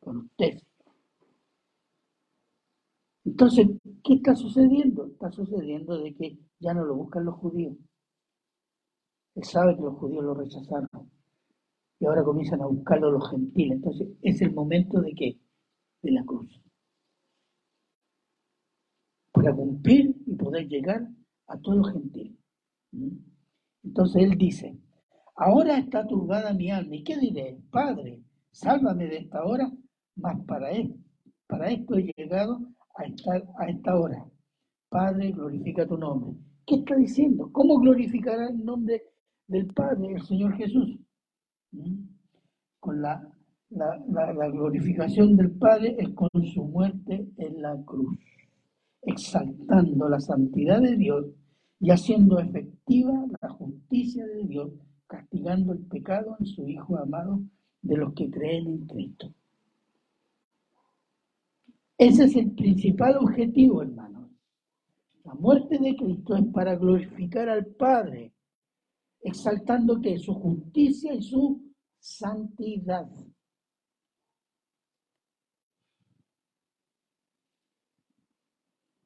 con 0.01 0.17
usted. 0.17 0.61
Entonces, 3.23 3.67
¿qué 4.03 4.15
está 4.15 4.35
sucediendo? 4.35 5.05
Está 5.05 5.31
sucediendo 5.31 5.97
de 5.97 6.13
que 6.13 6.37
ya 6.59 6.73
no 6.73 6.83
lo 6.83 6.95
buscan 6.95 7.23
los 7.23 7.35
judíos. 7.35 7.77
Él 9.35 9.45
sabe 9.45 9.77
que 9.77 9.81
los 9.81 9.97
judíos 9.97 10.25
lo 10.25 10.33
rechazaron. 10.33 10.89
Y 12.01 12.05
ahora 12.05 12.21
comienzan 12.21 12.61
a 12.61 12.65
buscarlo 12.65 13.11
los 13.11 13.31
gentiles. 13.31 13.77
Entonces, 13.77 14.09
es 14.21 14.41
el 14.41 14.53
momento 14.53 14.99
de 14.99 15.13
qué? 15.13 15.39
De 16.01 16.11
la 16.11 16.25
cruz. 16.25 16.61
Para 19.45 19.55
cumplir 19.57 20.15
y 20.25 20.35
poder 20.35 20.67
llegar 20.67 21.07
a 21.47 21.59
gentiles. 21.93 22.33
¿Mm? 22.91 23.17
Entonces 23.83 24.23
él 24.23 24.37
dice, 24.37 24.77
Ahora 25.35 25.77
está 25.77 26.07
turbada 26.07 26.53
mi 26.53 26.71
alma. 26.71 26.95
¿Y 26.95 27.03
qué 27.03 27.17
diré? 27.17 27.57
Padre, 27.69 28.21
sálvame 28.51 29.05
de 29.07 29.17
esta 29.17 29.43
hora, 29.43 29.69
mas 30.15 30.39
para, 30.45 30.71
él, 30.71 30.95
para 31.45 31.69
esto 31.71 31.95
he 31.95 32.11
llegado 32.15 32.61
a, 32.95 33.03
estar 33.03 33.43
a 33.57 33.67
esta 33.67 33.99
hora. 33.99 34.25
Padre, 34.89 35.31
glorifica 35.31 35.85
tu 35.85 35.97
nombre. 35.97 36.37
¿Qué 36.65 36.75
está 36.75 36.95
diciendo? 36.95 37.49
¿Cómo 37.51 37.79
glorificará 37.79 38.47
el 38.47 38.63
nombre 38.63 39.03
del 39.47 39.67
Padre, 39.73 40.13
el 40.13 40.21
Señor 40.21 40.55
Jesús? 40.55 40.97
¿Mm? 41.71 42.05
Con 42.79 43.01
la, 43.01 43.29
la 43.71 44.49
glorificación 44.49 45.35
del 45.35 45.51
Padre 45.51 45.97
es 45.99 46.09
con 46.09 46.29
su 46.45 46.63
muerte 46.63 47.27
en 47.37 47.61
la 47.61 47.75
cruz, 47.83 48.17
exaltando 49.05 50.09
la 50.09 50.19
santidad 50.19 50.81
de 50.81 50.95
Dios 50.97 51.25
y 51.79 51.91
haciendo 51.91 52.39
efectiva 52.39 53.25
la 53.41 53.49
justicia 53.49 54.25
de 54.25 54.43
Dios 54.45 54.71
castigando 55.07 55.73
el 55.73 55.85
pecado 55.85 56.35
en 56.39 56.45
su 56.45 56.67
Hijo 56.67 56.97
amado 56.97 57.41
de 57.81 57.97
los 57.97 58.13
que 58.13 58.29
creen 58.29 58.67
en 58.67 58.87
Cristo. 58.87 59.33
Ese 61.97 62.25
es 62.25 62.35
el 62.35 62.51
principal 62.51 63.17
objetivo, 63.17 63.81
hermanos. 63.81 64.29
La 65.23 65.33
muerte 65.33 65.77
de 65.79 65.95
Cristo 65.95 66.35
es 66.35 66.45
para 66.47 66.75
glorificar 66.75 67.47
al 67.49 67.65
Padre, 67.67 68.33
exaltando 69.21 70.01
que 70.01 70.17
su 70.17 70.33
justicia 70.33 71.13
y 71.13 71.21
su 71.21 71.61
santidad. 71.99 73.09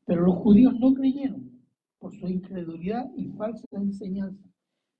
Pero 0.09 0.23
los 0.23 0.37
judíos 0.37 0.73
no 0.79 0.91
creyeron 0.95 1.51
por 1.99 2.11
su 2.15 2.27
incredulidad 2.27 3.11
y 3.15 3.27
falsa 3.27 3.63
enseñanza 3.73 4.43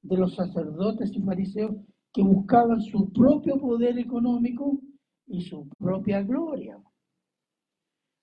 de 0.04 0.18
los 0.18 0.36
sacerdotes 0.36 1.12
y 1.16 1.20
fariseos 1.20 1.78
que 2.14 2.22
buscaban 2.22 2.80
su 2.80 3.12
propio 3.12 3.60
poder 3.60 3.98
económico 3.98 4.80
y 5.26 5.42
su 5.42 5.68
propia 5.80 6.22
gloria. 6.22 6.80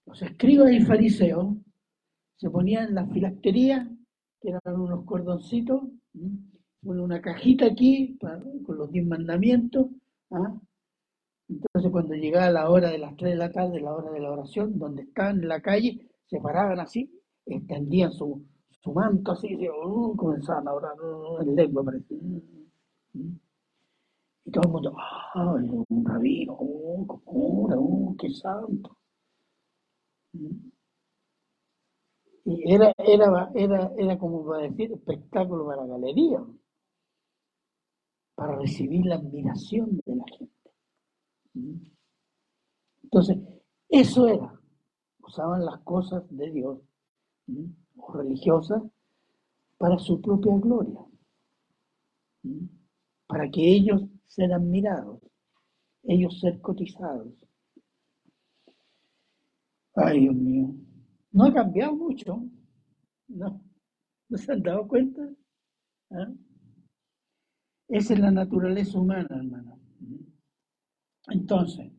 Los 0.07 0.23
escribas 0.23 0.71
y 0.71 0.81
fariseos 0.81 1.57
se 2.37 2.51
ponían 2.51 2.91
en 2.91 2.95
la 2.95 3.07
filactería, 3.09 3.91
que 4.41 4.51
eran 4.51 4.81
unos 4.81 5.05
cordoncitos, 5.07 5.83
una 6.83 7.21
cajita 7.21 7.67
aquí 7.67 8.17
con 8.65 8.79
los 8.79 8.93
diez 8.93 9.05
mandamientos. 9.05 9.89
¿ah? 10.31 10.57
Entonces 11.49 11.91
cuando 11.91 12.15
llegaba 12.15 12.49
la 12.51 12.71
hora 12.71 12.91
de 12.91 12.99
las 12.99 13.17
tres 13.17 13.33
de 13.33 13.39
la 13.39 13.51
tarde, 13.51 13.81
la 13.81 13.93
hora 13.93 14.13
de 14.13 14.21
la 14.21 14.31
oración, 14.31 14.79
donde 14.79 15.03
estaban 15.03 15.43
en 15.43 15.49
la 15.49 15.61
calle, 15.61 16.07
se 16.27 16.41
paraban 16.41 16.81
así, 16.81 17.11
extendían 17.47 18.13
su, 18.13 18.45
su 18.71 18.93
manto 18.93 19.33
así, 19.33 19.49
y 19.49 19.69
uh, 19.69 20.15
comenzaban 20.17 20.69
a 20.69 20.75
orar 20.75 21.01
uh, 21.01 21.41
en 21.43 21.57
lengua, 21.57 21.85
parece. 21.85 22.15
Y 24.45 24.51
todo 24.51 24.63
el 24.65 24.71
mundo, 24.71 24.97
¡ay, 25.35 25.71
un 25.89 26.05
rabino! 26.05 26.57
¡Oh, 26.59 27.21
cura! 27.25 27.77
¡Oh, 27.79 28.15
qué 28.19 28.31
santo! 28.31 28.97
Y 32.45 32.73
era, 32.73 32.93
era, 32.99 33.51
era, 33.55 33.93
era 33.97 34.19
como 34.19 34.47
para 34.47 34.63
decir 34.63 34.93
espectáculo 34.93 35.67
para 35.67 35.83
la 35.83 35.89
galería, 35.89 36.45
para 38.37 38.57
recibir 38.57 39.05
la 39.07 39.17
admiración 39.17 40.01
de 40.05 40.15
la 40.15 40.25
gente. 40.39 40.71
Entonces, 43.03 43.39
eso 43.89 44.29
era, 44.29 44.61
usaban 45.27 45.65
las 45.65 45.79
cosas 45.81 46.25
de 46.31 46.51
Dios 46.51 46.79
o 47.97 48.13
religiosa 48.13 48.83
para 49.79 49.99
su 49.99 50.21
propia 50.21 50.57
gloria, 50.59 51.01
para 53.27 53.51
que 53.51 53.61
ellos 53.61 54.03
sean 54.27 54.53
admirados, 54.53 55.21
ellos 56.05 56.41
ser 56.41 56.61
cotizados. 56.61 57.33
Ay, 59.95 60.21
Dios 60.21 60.35
mío, 60.35 60.75
no 61.33 61.45
ha 61.45 61.55
cambiado 61.55 61.95
mucho, 61.95 62.43
¿no? 63.29 63.61
¿No 64.29 64.39
se 64.39 64.53
han 64.53 64.63
dado 64.63 64.87
cuenta? 64.87 65.23
¿Ah? 66.11 66.33
Esa 67.89 68.15
es 68.15 68.21
la 68.21 68.31
naturaleza 68.31 68.99
humana, 68.99 69.29
hermano. 69.31 69.79
Entonces, 71.29 71.93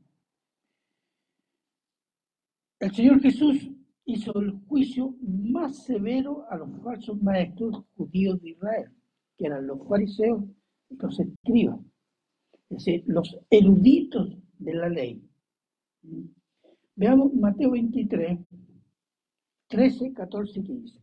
el 2.79 2.93
Señor 2.93 3.21
Jesús 3.21 3.69
hizo 4.05 4.39
el 4.39 4.51
juicio 4.67 5.15
más 5.21 5.85
severo 5.85 6.45
a 6.49 6.57
los 6.57 6.69
falsos 6.81 7.21
maestros 7.21 7.83
judíos 7.95 8.41
de 8.41 8.51
Israel, 8.51 8.91
que 9.37 9.47
eran 9.47 9.67
los 9.67 9.85
fariseos 9.87 10.43
y 10.89 10.95
los 10.95 11.19
escribas, 11.19 11.79
es 12.69 12.77
decir, 12.77 13.03
los 13.07 13.37
eruditos 13.49 14.37
de 14.59 14.73
la 14.73 14.89
ley. 14.89 15.21
Veamos 16.95 17.33
Mateo 17.33 17.71
23, 17.71 18.39
13, 19.67 20.13
14 20.13 20.59
y 20.59 20.63
15. 20.63 20.99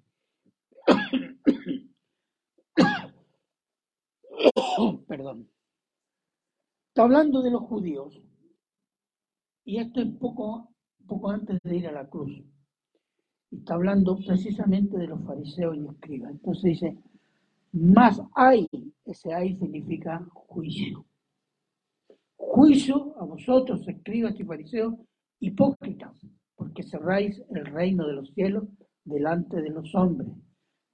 Perdón. 5.06 5.48
Está 6.88 7.02
hablando 7.02 7.42
de 7.42 7.50
los 7.50 7.62
judíos. 7.62 8.20
y 9.66 9.78
esto 9.78 10.00
es 10.00 10.08
poco, 10.16 10.73
poco 11.06 11.30
antes 11.30 11.58
de 11.62 11.76
ir 11.76 11.86
a 11.88 11.92
la 11.92 12.08
cruz. 12.08 12.42
Está 13.50 13.74
hablando 13.74 14.16
precisamente 14.16 14.96
de 14.96 15.06
los 15.06 15.24
fariseos 15.24 15.76
y 15.76 15.86
escribas. 15.86 16.32
Entonces 16.32 16.62
dice, 16.62 16.98
más 17.72 18.20
hay, 18.34 18.68
ese 19.04 19.32
hay 19.32 19.56
significa 19.56 20.24
juicio. 20.32 21.04
Juicio 22.36 23.14
a 23.20 23.24
vosotros, 23.24 23.86
escribas 23.86 24.38
y 24.38 24.44
fariseos, 24.44 24.94
hipócritas, 25.40 26.16
porque 26.56 26.82
cerráis 26.82 27.42
el 27.50 27.66
reino 27.66 28.06
de 28.06 28.14
los 28.14 28.30
cielos 28.32 28.64
delante 29.04 29.60
de 29.60 29.70
los 29.70 29.94
hombres, 29.94 30.30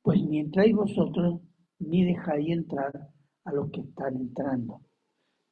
pues 0.02 0.22
ni 0.22 0.38
entráis 0.38 0.74
vosotros 0.74 1.40
ni 1.78 2.04
dejáis 2.04 2.50
entrar 2.50 3.10
a 3.44 3.52
los 3.52 3.70
que 3.70 3.80
están 3.80 4.16
entrando. 4.16 4.80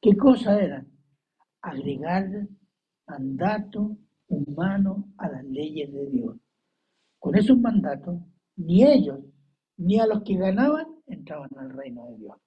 ¿Qué 0.01 0.15
cosa 0.15 0.59
era? 0.61 0.85
Agregar 1.61 2.47
mandato 3.07 3.97
humano 4.47 5.11
a 5.17 5.29
las 5.29 5.43
leyes 5.45 5.91
de 5.91 6.05
Dios. 6.07 6.37
Con 7.19 7.37
esos 7.37 7.57
mandatos, 7.57 8.19
ni 8.55 8.83
ellos 8.83 9.19
ni 9.77 9.99
a 9.99 10.05
los 10.05 10.23
que 10.23 10.35
ganaban 10.35 10.87
entraban 11.07 11.49
al 11.57 11.69
reino 11.71 12.05
de 12.07 12.17
Dios. 12.17 12.37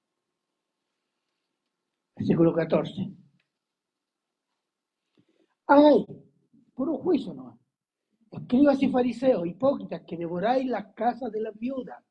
Versículo 2.17 2.53
14. 2.53 3.11
¡Ay! 5.67 6.07
Puro 6.75 6.99
juicio 6.99 7.35
no. 7.35 7.59
Escribas 8.31 8.83
y 8.83 8.89
fariseos, 8.89 9.47
hipócritas, 9.47 10.03
que 10.07 10.17
devoráis 10.17 10.67
las 10.67 10.95
casas 10.95 11.31
de 11.33 11.41
las 11.41 11.59
viudas 11.59 12.03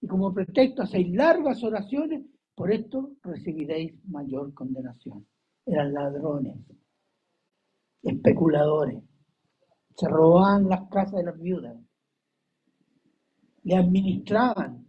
y 0.00 0.06
como 0.06 0.32
pretexto 0.32 0.82
hacéis 0.82 1.10
largas 1.10 1.62
oraciones, 1.62 2.24
por 2.54 2.72
esto 2.72 3.12
recibiréis 3.22 3.92
mayor 4.06 4.54
condenación. 4.54 5.26
Eran 5.66 5.92
ladrones, 5.92 6.56
especuladores, 8.02 9.02
se 9.98 10.06
robaban 10.06 10.68
las 10.68 10.88
casas 10.88 11.16
de 11.16 11.24
las 11.24 11.36
viudas, 11.40 11.76
le 13.64 13.74
administraban. 13.74 14.86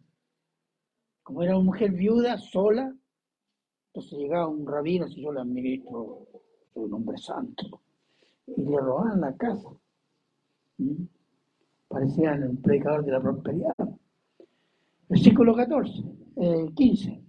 Como 1.24 1.42
era 1.42 1.56
una 1.56 1.66
mujer 1.66 1.92
viuda, 1.92 2.38
sola, 2.38 2.96
entonces 3.88 4.20
llegaba 4.20 4.48
un 4.48 4.68
rabino, 4.68 5.08
si 5.08 5.24
yo 5.24 5.32
le 5.32 5.42
administro, 5.42 6.28
soy 6.72 6.84
un 6.84 6.94
hombre 6.94 7.18
santo, 7.18 7.82
y 8.46 8.62
le 8.62 8.80
robaban 8.80 9.22
la 9.22 9.36
casa. 9.36 9.70
¿Mm? 10.78 11.04
Parecían 11.88 12.44
un 12.44 12.62
predicador 12.62 13.04
de 13.04 13.12
la 13.12 13.20
prosperidad. 13.20 13.76
Versículo 15.08 15.56
14, 15.56 16.04
15. 16.76 17.10
Eh, 17.10 17.24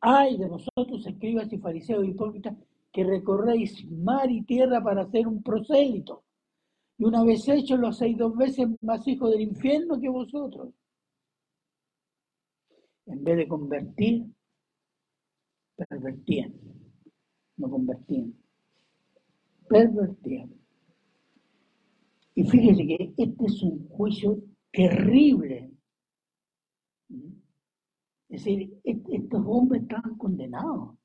Ay 0.00 0.36
de 0.38 0.48
vosotros, 0.48 1.06
escribas 1.06 1.52
y 1.52 1.58
fariseos 1.58 2.04
hipócritas, 2.04 2.56
que 2.98 3.04
recorréis 3.04 3.88
mar 3.92 4.28
y 4.28 4.42
tierra 4.42 4.82
para 4.82 5.02
hacer 5.02 5.28
un 5.28 5.40
prosélito. 5.40 6.24
Y 6.96 7.04
una 7.04 7.22
vez 7.22 7.46
hecho, 7.48 7.76
lo 7.76 7.86
hacéis 7.86 8.18
dos 8.18 8.36
veces 8.36 8.66
más 8.80 9.06
hijo 9.06 9.30
del 9.30 9.42
infierno 9.42 10.00
que 10.00 10.08
vosotros. 10.08 10.74
En 13.06 13.22
vez 13.22 13.36
de 13.36 13.46
convertir, 13.46 14.26
pervertían. 15.76 16.52
No 17.58 17.70
convertían. 17.70 18.34
Pervertían. 19.68 20.52
Y 22.34 22.42
fíjese 22.42 22.84
que 22.84 23.14
este 23.16 23.46
es 23.46 23.62
un 23.62 23.88
juicio 23.90 24.42
terrible. 24.72 25.70
Es 28.28 28.42
decir, 28.44 28.76
estos 28.82 29.44
hombres 29.46 29.82
estaban 29.82 30.18
condenados. 30.18 30.98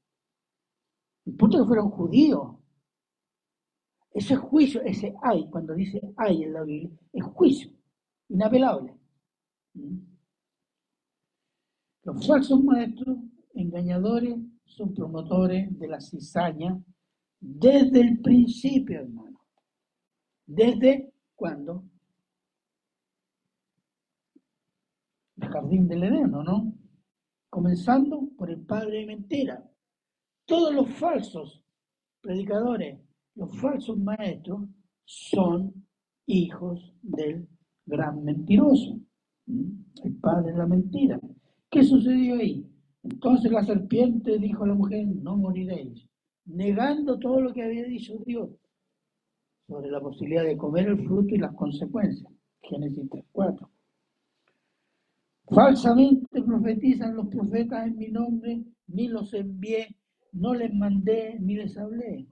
El 1.26 1.36
punto 1.36 1.60
que 1.60 1.66
fueron 1.66 1.90
judíos. 1.90 2.56
Ese 4.12 4.36
juicio, 4.36 4.82
ese 4.84 5.16
hay, 5.24 5.50
cuando 5.50 5.74
dice 5.74 6.00
hay 6.18 6.44
en 6.44 6.54
la 6.54 6.64
Biblia, 6.64 6.92
es 7.12 7.24
juicio, 7.24 7.72
inapelable. 8.30 8.96
Los 12.04 12.28
falsos 12.28 12.64
maestros, 12.64 13.18
engañadores, 13.56 14.36
son 14.66 14.94
promotores 14.94 15.78
de 15.80 15.88
la 15.88 16.00
cizaña 16.00 16.80
desde 17.40 18.02
el 18.02 18.22
principio, 18.22 19.02
hermano. 19.02 19.40
¿Desde 20.46 21.12
cuando 21.36 21.86
El 25.38 25.50
jardín 25.50 25.88
del 25.88 26.04
Edén, 26.04 26.32
¿no? 26.32 26.74
Comenzando 27.50 28.30
por 28.38 28.50
el 28.50 28.62
padre 28.62 29.00
de 29.00 29.06
mentira. 29.08 29.73
Todos 30.46 30.74
los 30.74 30.90
falsos 30.90 31.64
predicadores, 32.22 33.00
los 33.36 33.56
falsos 33.60 33.98
maestros, 33.98 34.68
son 35.06 35.74
hijos 36.26 36.94
del 37.02 37.48
gran 37.86 38.24
mentiroso, 38.24 39.00
el 39.48 40.16
padre 40.22 40.52
de 40.52 40.58
la 40.58 40.68
mentira. 40.68 41.20
¿Qué 41.70 41.84
sucedió 41.84 42.36
ahí? 42.36 42.66
Entonces 43.04 43.52
la 43.52 43.64
serpiente 43.64 44.38
dijo 44.38 44.64
a 44.64 44.68
la 44.68 44.74
mujer, 44.76 45.06
no 45.08 45.36
moriréis, 45.36 46.08
negando 46.46 47.20
todo 47.20 47.42
lo 47.42 47.54
que 47.54 47.64
había 47.64 47.84
dicho 47.84 48.14
Dios 48.26 48.50
sobre 49.68 49.90
la 49.90 50.00
posibilidad 50.00 50.44
de 50.44 50.58
comer 50.58 50.88
el 50.88 51.06
fruto 51.06 51.36
y 51.36 51.40
las 51.40 51.54
consecuencias. 51.56 52.32
Génesis 52.62 53.10
3.4. 53.10 53.70
Falsamente 55.50 56.42
profetizan 56.42 57.16
los 57.16 57.28
profetas 57.28 57.88
en 57.88 57.98
mi 57.98 58.08
nombre, 58.08 58.64
ni 58.88 59.08
los 59.10 59.34
envié, 59.34 59.98
no 60.34 60.54
les 60.54 60.74
mandé, 60.74 61.38
ni 61.40 61.56
les 61.56 61.78
hablé. 61.78 62.28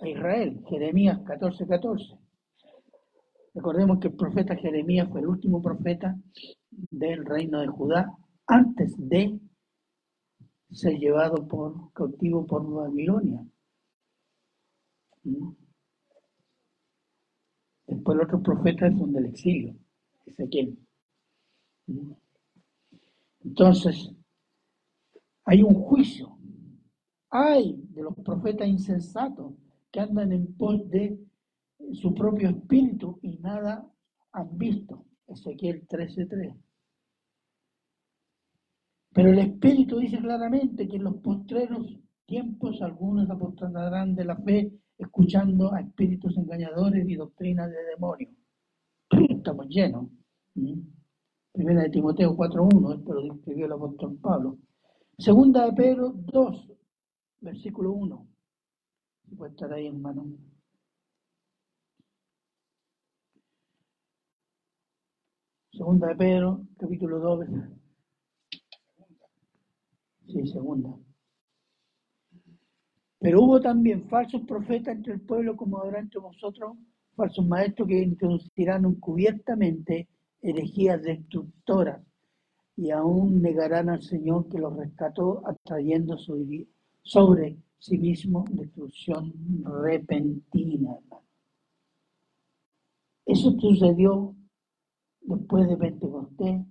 A 0.00 0.08
Israel, 0.08 0.62
Jeremías 0.68 1.18
14:14. 1.24 1.66
14. 1.66 2.18
Recordemos 3.54 3.98
que 4.00 4.08
el 4.08 4.14
profeta 4.14 4.54
Jeremías 4.54 5.08
fue 5.10 5.20
el 5.20 5.28
último 5.28 5.62
profeta 5.62 6.14
del 6.70 7.24
reino 7.24 7.60
de 7.60 7.68
Judá 7.68 8.14
antes 8.46 8.94
de 8.98 9.40
ser 10.70 10.98
llevado 10.98 11.48
por 11.48 11.90
cautivo 11.94 12.46
por 12.46 12.70
Babilonia. 12.70 13.46
¿Mm? 15.24 15.52
Después 17.86 18.18
los 18.18 18.26
otros 18.26 18.42
profetas 18.42 18.92
son 18.98 19.12
del 19.12 19.26
exilio, 19.26 19.74
Ezequiel. 20.26 20.76
Entonces, 23.42 24.12
hay 25.44 25.62
un 25.62 25.74
juicio. 25.74 26.35
Hay 27.30 27.76
de 27.90 28.02
los 28.02 28.14
profetas 28.16 28.68
insensatos 28.68 29.52
que 29.90 30.00
andan 30.00 30.32
en 30.32 30.54
pos 30.54 30.88
de 30.88 31.18
su 31.92 32.14
propio 32.14 32.50
espíritu 32.50 33.18
y 33.22 33.38
nada 33.38 33.86
han 34.32 34.58
visto. 34.58 35.04
Ezequiel 35.26 35.86
13:3. 35.86 36.54
Pero 39.12 39.30
el 39.30 39.38
espíritu 39.38 39.98
dice 39.98 40.18
claramente 40.18 40.86
que 40.86 40.96
en 40.96 41.04
los 41.04 41.16
postreros 41.16 41.98
tiempos 42.26 42.82
algunos 42.82 43.28
apostarán 43.30 44.14
de 44.14 44.24
la 44.24 44.36
fe 44.36 44.72
escuchando 44.98 45.72
a 45.72 45.80
espíritus 45.80 46.36
engañadores 46.36 47.08
y 47.08 47.14
doctrinas 47.14 47.70
de 47.70 47.84
demonios. 47.84 48.34
Estamos 49.28 49.68
llenos. 49.68 50.08
Primera 51.52 51.82
de 51.82 51.90
Timoteo 51.90 52.36
4.1, 52.36 52.98
esto 52.98 53.12
lo 53.14 53.34
escribió 53.34 53.66
el 53.66 53.72
apóstol 53.72 54.18
Pablo. 54.20 54.58
Segunda 55.16 55.64
de 55.64 55.72
Pedro 55.72 56.12
2, 56.14 56.72
versículo 57.46 57.92
1. 57.92 58.26
Puede 59.36 59.52
estar 59.52 59.72
ahí, 59.72 59.86
hermano. 59.86 60.26
Segunda 65.72 66.08
de 66.08 66.16
Pedro, 66.16 66.66
capítulo 66.78 67.18
2. 67.20 67.46
Sí, 70.26 70.46
segunda. 70.48 70.90
Pero 73.20 73.42
hubo 73.42 73.60
también 73.60 74.08
falsos 74.08 74.42
profetas 74.42 74.96
entre 74.96 75.14
el 75.14 75.20
pueblo, 75.20 75.56
como 75.56 75.78
habrá 75.78 76.00
entre 76.00 76.20
vosotros, 76.20 76.76
falsos 77.14 77.46
maestros 77.46 77.88
que 77.88 78.02
introducirán 78.02 78.84
encubiertamente 78.84 80.08
herejías 80.40 81.02
destructoras 81.02 82.02
y 82.76 82.90
aún 82.90 83.40
negarán 83.40 83.88
al 83.88 84.02
Señor 84.02 84.48
que 84.48 84.58
los 84.58 84.76
rescató 84.76 85.42
atrayendo 85.46 86.18
sobre 87.06 87.56
sí 87.78 87.96
mismo 87.98 88.44
destrucción 88.50 89.32
repentina. 89.64 90.98
Eso 93.24 93.52
sucedió 93.60 94.34
después 95.20 95.68
de 95.68 95.76
Pentecostés 95.76 96.66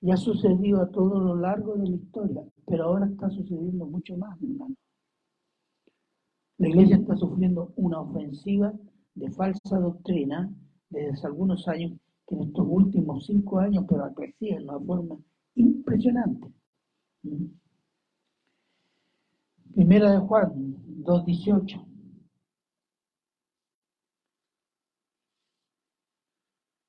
y 0.00 0.10
ha 0.12 0.16
sucedido 0.16 0.82
a 0.82 0.90
todo 0.90 1.20
lo 1.20 1.34
largo 1.34 1.74
de 1.74 1.88
la 1.88 1.96
historia, 1.96 2.42
pero 2.64 2.84
ahora 2.84 3.06
está 3.06 3.28
sucediendo 3.30 3.86
mucho 3.86 4.16
más, 4.16 4.40
hermano. 4.40 4.74
La 6.58 6.68
iglesia 6.68 6.96
está 6.96 7.16
sufriendo 7.16 7.72
una 7.74 8.00
ofensiva 8.00 8.72
de 9.14 9.30
falsa 9.32 9.78
doctrina 9.80 10.48
desde 10.90 11.26
algunos 11.26 11.66
años 11.66 11.98
en 12.28 12.42
estos 12.42 12.66
últimos 12.68 13.26
cinco 13.26 13.58
años, 13.58 13.84
pero 13.88 14.04
ha 14.04 14.14
crecido 14.14 14.58
de 14.58 14.64
una 14.64 14.78
forma 14.78 15.16
impresionante. 15.56 16.48
Primera 19.74 20.12
de 20.12 20.18
Juan 20.18 20.76
2.18. 21.02 21.86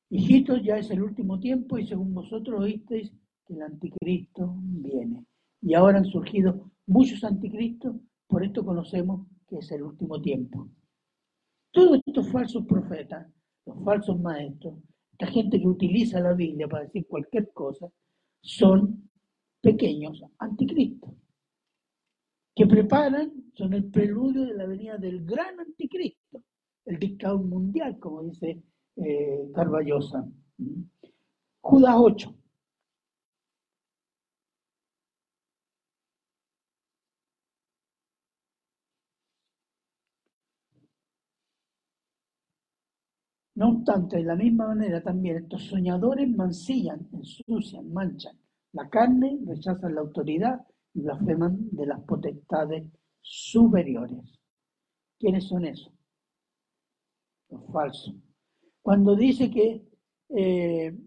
Hijitos, 0.09 0.61
ya 0.63 0.77
es 0.77 0.91
el 0.91 1.01
último 1.01 1.39
tiempo 1.39 1.77
y 1.77 1.87
según 1.87 2.13
vosotros 2.13 2.59
oísteis 2.59 3.11
que 3.45 3.53
el 3.53 3.61
anticristo 3.61 4.53
viene. 4.57 5.25
Y 5.61 5.73
ahora 5.73 5.99
han 5.99 6.05
surgido 6.05 6.69
muchos 6.85 7.23
anticristos, 7.23 7.95
por 8.27 8.43
esto 8.43 8.65
conocemos 8.65 9.27
que 9.47 9.59
es 9.59 9.71
el 9.71 9.83
último 9.83 10.21
tiempo. 10.21 10.69
Todos 11.71 12.01
estos 12.05 12.29
falsos 12.31 12.65
profetas, 12.65 13.27
los 13.65 13.81
falsos 13.83 14.19
maestros, 14.19 14.75
esta 15.13 15.27
gente 15.27 15.59
que 15.59 15.67
utiliza 15.67 16.19
la 16.19 16.33
Biblia 16.33 16.67
para 16.67 16.83
decir 16.83 17.07
cualquier 17.07 17.51
cosa, 17.53 17.87
son 18.41 19.09
pequeños 19.61 20.21
anticristos, 20.37 21.11
que 22.55 22.65
preparan, 22.67 23.31
son 23.55 23.73
el 23.73 23.85
preludio 23.89 24.45
de 24.45 24.53
la 24.53 24.65
venida 24.65 24.97
del 24.97 25.25
gran 25.25 25.59
anticristo, 25.59 26.43
el 26.85 26.99
dictador 26.99 27.43
mundial, 27.43 27.97
como 27.99 28.23
dice 28.23 28.61
eh, 28.97 29.51
Carballosa. 29.53 30.27
Judas 31.61 31.95
8. 31.97 32.35
No 43.55 43.69
obstante, 43.69 44.17
de 44.17 44.23
la 44.23 44.35
misma 44.35 44.67
manera 44.67 45.01
también 45.01 45.37
estos 45.37 45.63
soñadores 45.63 46.27
mancillan, 46.29 47.07
ensucian, 47.13 47.91
manchan 47.91 48.37
la 48.73 48.89
carne, 48.89 49.39
rechazan 49.45 49.95
la 49.95 50.01
autoridad 50.01 50.65
blasfeman 50.93 51.69
de 51.71 51.85
las 51.87 52.01
potestades 52.01 52.83
superiores. 53.21 54.39
¿Quiénes 55.19 55.47
son 55.47 55.65
esos? 55.65 55.93
Los 57.49 57.65
falsos. 57.71 58.15
Cuando 58.81 59.15
dice 59.15 59.49
que 59.49 59.81
eh, 60.29 60.97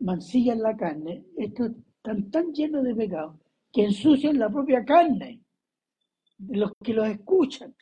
mancillan 0.00 0.62
la 0.62 0.76
carne, 0.76 1.24
estos 1.36 1.70
están 1.96 2.30
tan 2.30 2.52
llenos 2.52 2.84
de 2.84 2.94
pecado 2.94 3.38
que 3.72 3.84
ensucian 3.84 4.38
la 4.38 4.48
propia 4.50 4.84
carne 4.84 5.40
de 6.38 6.56
los 6.56 6.72
que 6.82 6.94
los 6.94 7.06
escuchan. 7.08 7.74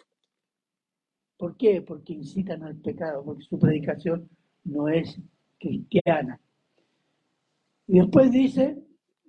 ¿Por 1.37 1.57
qué? 1.57 1.83
Porque 1.83 2.14
incitan 2.14 2.64
al 2.64 2.77
pecado, 2.77 3.25
porque 3.25 3.45
su 3.45 3.59
predicación 3.59 4.29
no 4.64 4.89
es 4.89 5.19
cristiana. 5.59 6.41
Y 7.87 8.01
después 8.01 8.31
dice, 8.31 8.77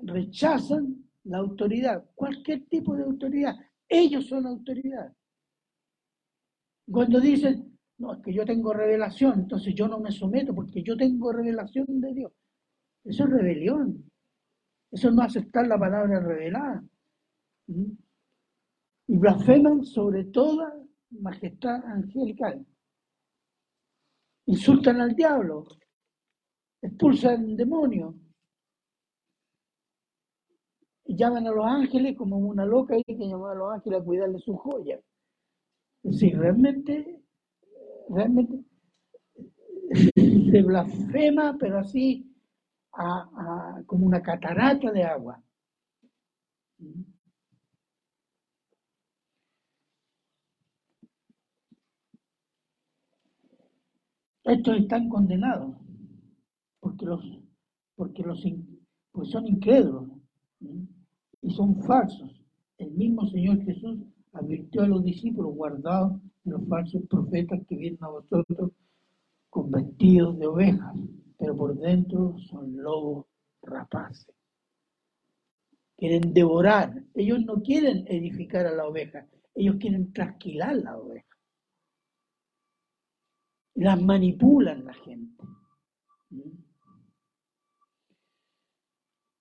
rechazan 0.01 1.08
la 1.29 1.37
autoridad, 1.37 2.09
cualquier 2.15 2.65
tipo 2.67 2.95
de 2.95 3.03
autoridad. 3.03 3.55
Ellos 3.87 4.25
son 4.27 4.47
autoridad. 4.47 5.13
Cuando 6.91 7.19
dicen, 7.19 7.77
no, 7.99 8.13
es 8.13 8.23
que 8.23 8.33
yo 8.33 8.43
tengo 8.45 8.73
revelación, 8.73 9.41
entonces 9.41 9.75
yo 9.75 9.87
no 9.87 9.99
me 9.99 10.11
someto 10.11 10.55
porque 10.55 10.81
yo 10.81 10.97
tengo 10.97 11.31
revelación 11.31 11.85
de 12.01 12.13
Dios. 12.13 12.33
Eso 13.03 13.25
es 13.25 13.29
rebelión. 13.29 14.11
Eso 14.91 15.11
no 15.11 15.21
aceptar 15.21 15.67
la 15.67 15.77
palabra 15.77 16.19
revelada. 16.19 16.83
¿Mm? 17.67 17.91
Y 19.07 19.17
blasfeman 19.17 19.83
sobre 19.83 20.25
toda 20.25 20.73
majestad 21.11 21.85
angelical. 21.85 22.65
Insultan 24.47 24.99
al 24.99 25.15
diablo. 25.15 25.67
Expulsan 26.81 27.55
demonios. 27.55 28.15
Llaman 31.15 31.47
a 31.47 31.51
los 31.51 31.65
ángeles 31.65 32.15
como 32.15 32.37
una 32.37 32.65
loca 32.65 32.95
y 32.97 33.03
que 33.03 33.15
llamaba 33.15 33.51
a 33.51 33.55
los 33.55 33.73
ángeles 33.73 33.99
a 33.99 34.03
cuidarle 34.03 34.39
sus 34.39 34.57
joyas. 34.57 35.01
Decir, 36.03 36.37
realmente 36.37 37.21
realmente 38.09 38.63
se 40.15 40.61
blasfema, 40.61 41.57
pero 41.59 41.79
así 41.79 42.25
como 43.85 44.05
una 44.05 44.21
catarata 44.21 44.91
de 44.91 45.03
agua. 45.03 45.41
Estos 54.43 54.77
están 54.77 55.09
condenados 55.09 55.75
porque 56.79 57.05
los 57.05 57.39
porque 57.95 58.23
los 58.23 58.43
pues 59.11 59.29
son 59.29 59.47
incrédulos 59.47 60.09
y 61.41 61.51
son 61.51 61.81
falsos. 61.83 62.41
El 62.77 62.91
mismo 62.91 63.27
Señor 63.27 63.63
Jesús 63.63 63.99
advirtió 64.33 64.83
a 64.83 64.87
los 64.87 65.03
discípulos 65.03 65.53
guardados 65.55 66.19
los 66.45 66.67
falsos 66.67 67.03
profetas 67.09 67.59
que 67.67 67.75
vienen 67.75 68.03
a 68.03 68.09
vosotros 68.09 68.71
con 69.49 69.71
vestidos 69.71 70.37
de 70.39 70.47
ovejas, 70.47 70.95
pero 71.37 71.55
por 71.55 71.77
dentro 71.77 72.37
son 72.49 72.75
lobos 72.81 73.25
rapaces. 73.61 74.33
Quieren 75.97 76.33
devorar. 76.33 77.03
Ellos 77.13 77.43
no 77.45 77.61
quieren 77.61 78.05
edificar 78.07 78.65
a 78.65 78.71
la 78.71 78.87
oveja, 78.87 79.27
ellos 79.55 79.75
quieren 79.79 80.13
trasquilar 80.13 80.75
la 80.77 80.97
oveja. 80.97 81.25
Las 83.75 84.01
manipulan 84.01 84.85
la 84.85 84.93
gente. 84.93 85.43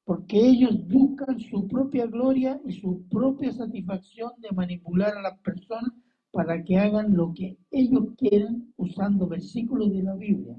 Porque 0.09 0.39
ellos 0.39 0.89
buscan 0.89 1.39
su 1.39 1.69
propia 1.69 2.07
gloria 2.07 2.59
y 2.65 2.81
su 2.81 3.07
propia 3.11 3.53
satisfacción 3.53 4.33
de 4.39 4.51
manipular 4.53 5.15
a 5.15 5.21
las 5.21 5.39
personas 5.41 5.93
para 6.31 6.65
que 6.65 6.79
hagan 6.79 7.15
lo 7.15 7.35
que 7.35 7.59
ellos 7.71 8.15
quieren 8.17 8.73
usando 8.79 9.27
versículos 9.27 9.93
de 9.93 10.03
la 10.03 10.15
Biblia. 10.15 10.57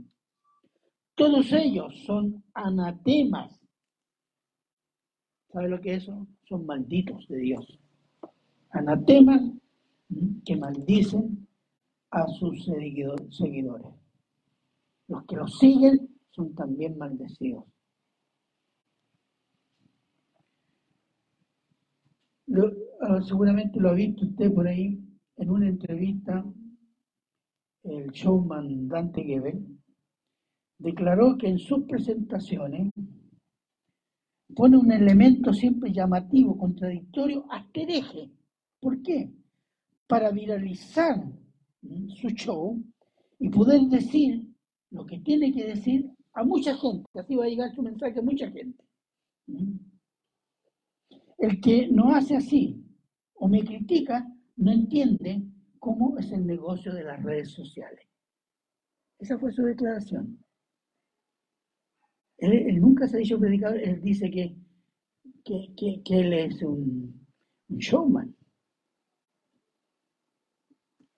Todos 1.15 1.51
ellos 1.51 1.91
son 2.05 2.43
anatemas. 2.53 3.59
¿Sabe 5.51 5.67
lo 5.67 5.81
que 5.81 5.95
es 5.95 6.03
eso? 6.03 6.27
Son 6.47 6.67
malditos 6.67 7.27
de 7.27 7.39
Dios. 7.39 7.79
Anatemas 8.69 9.41
que 10.45 10.57
maldicen 10.57 11.47
a 12.11 12.27
sus 12.27 12.65
seguidores. 12.65 13.93
Los 15.07 15.25
que 15.25 15.35
los 15.37 15.57
siguen 15.57 16.07
son 16.29 16.53
también 16.53 16.99
maldecidos. 16.99 17.65
Ah, 23.01 23.21
seguramente 23.21 23.79
lo 23.79 23.89
ha 23.89 23.93
visto 23.93 24.25
usted 24.25 24.51
por 24.53 24.67
ahí 24.67 24.99
en 25.37 25.49
una 25.49 25.67
entrevista, 25.67 26.43
el 27.83 28.11
showman 28.11 28.87
Dante 28.87 29.23
Gebel 29.23 29.65
declaró 30.77 31.37
que 31.37 31.47
en 31.47 31.59
sus 31.59 31.85
presentaciones 31.85 32.91
pone 34.55 34.77
un 34.77 34.91
elemento 34.91 35.53
siempre 35.53 35.91
llamativo, 35.91 36.57
contradictorio, 36.57 37.45
hasta 37.49 37.81
hereje. 37.81 38.31
¿Por 38.79 39.01
qué? 39.01 39.31
Para 40.07 40.31
viralizar 40.31 41.23
su 41.81 42.29
show 42.29 42.81
y 43.39 43.49
poder 43.49 43.81
decir 43.83 44.49
lo 44.91 45.05
que 45.05 45.19
tiene 45.19 45.53
que 45.53 45.67
decir 45.67 46.09
a 46.33 46.43
mucha 46.43 46.75
gente. 46.75 47.07
Así 47.13 47.35
va 47.35 47.45
a 47.45 47.49
llegar 47.49 47.73
su 47.75 47.81
mensaje 47.83 48.19
a 48.19 48.23
mucha 48.23 48.49
gente. 48.49 48.83
El 51.39 51.61
que 51.61 51.87
no 51.87 52.13
hace 52.13 52.35
así 52.35 52.83
o 53.35 53.47
me 53.47 53.63
critica 53.63 54.27
no 54.57 54.71
entiende 54.71 55.41
cómo 55.79 56.17
es 56.19 56.31
el 56.33 56.45
negocio 56.45 56.93
de 56.93 57.05
las 57.05 57.23
redes 57.23 57.51
sociales. 57.51 58.05
Esa 59.17 59.39
fue 59.39 59.53
su 59.53 59.63
declaración. 59.63 60.37
Él, 62.37 62.79
nunca 62.79 63.07
se 63.07 63.17
ha 63.17 63.19
dicho 63.19 63.39
predicador, 63.39 63.79
él 63.79 64.01
dice 64.01 64.29
que, 64.29 64.55
que, 65.43 66.01
él 66.09 66.33
es 66.33 66.61
un, 66.61 67.25
showman. 67.69 68.35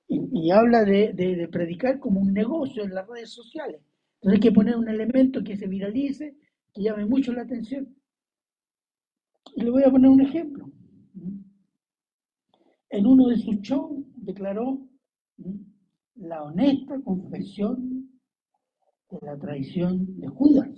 Y, 0.07 0.51
habla 0.51 0.83
de, 0.83 1.13
de, 1.13 1.47
predicar 1.47 1.99
como 1.99 2.19
un 2.19 2.33
negocio 2.33 2.83
en 2.83 2.93
las 2.93 3.07
redes 3.07 3.29
sociales. 3.31 3.81
Entonces 4.15 4.37
hay 4.37 4.39
que 4.39 4.51
poner 4.51 4.75
un 4.75 4.89
elemento 4.89 5.43
que 5.43 5.57
se 5.57 5.67
viralice, 5.67 6.35
que 6.73 6.83
llame 6.83 7.05
mucho 7.05 7.33
la 7.33 7.43
atención. 7.43 7.95
Y 9.55 9.61
le 9.61 9.71
voy 9.71 9.83
a 9.83 9.91
poner 9.91 10.09
un 10.09 10.21
ejemplo. 10.21 10.71
En 12.89 13.05
uno 13.05 13.27
de 13.27 13.37
sus 13.37 13.55
shows 13.61 14.05
declaró 14.15 14.79
la 16.15 16.43
honesta 16.43 17.01
confesión 17.01 18.09
de 19.09 19.19
la 19.21 19.37
traición 19.37 20.19
de 20.19 20.27
Judas. 20.27 20.69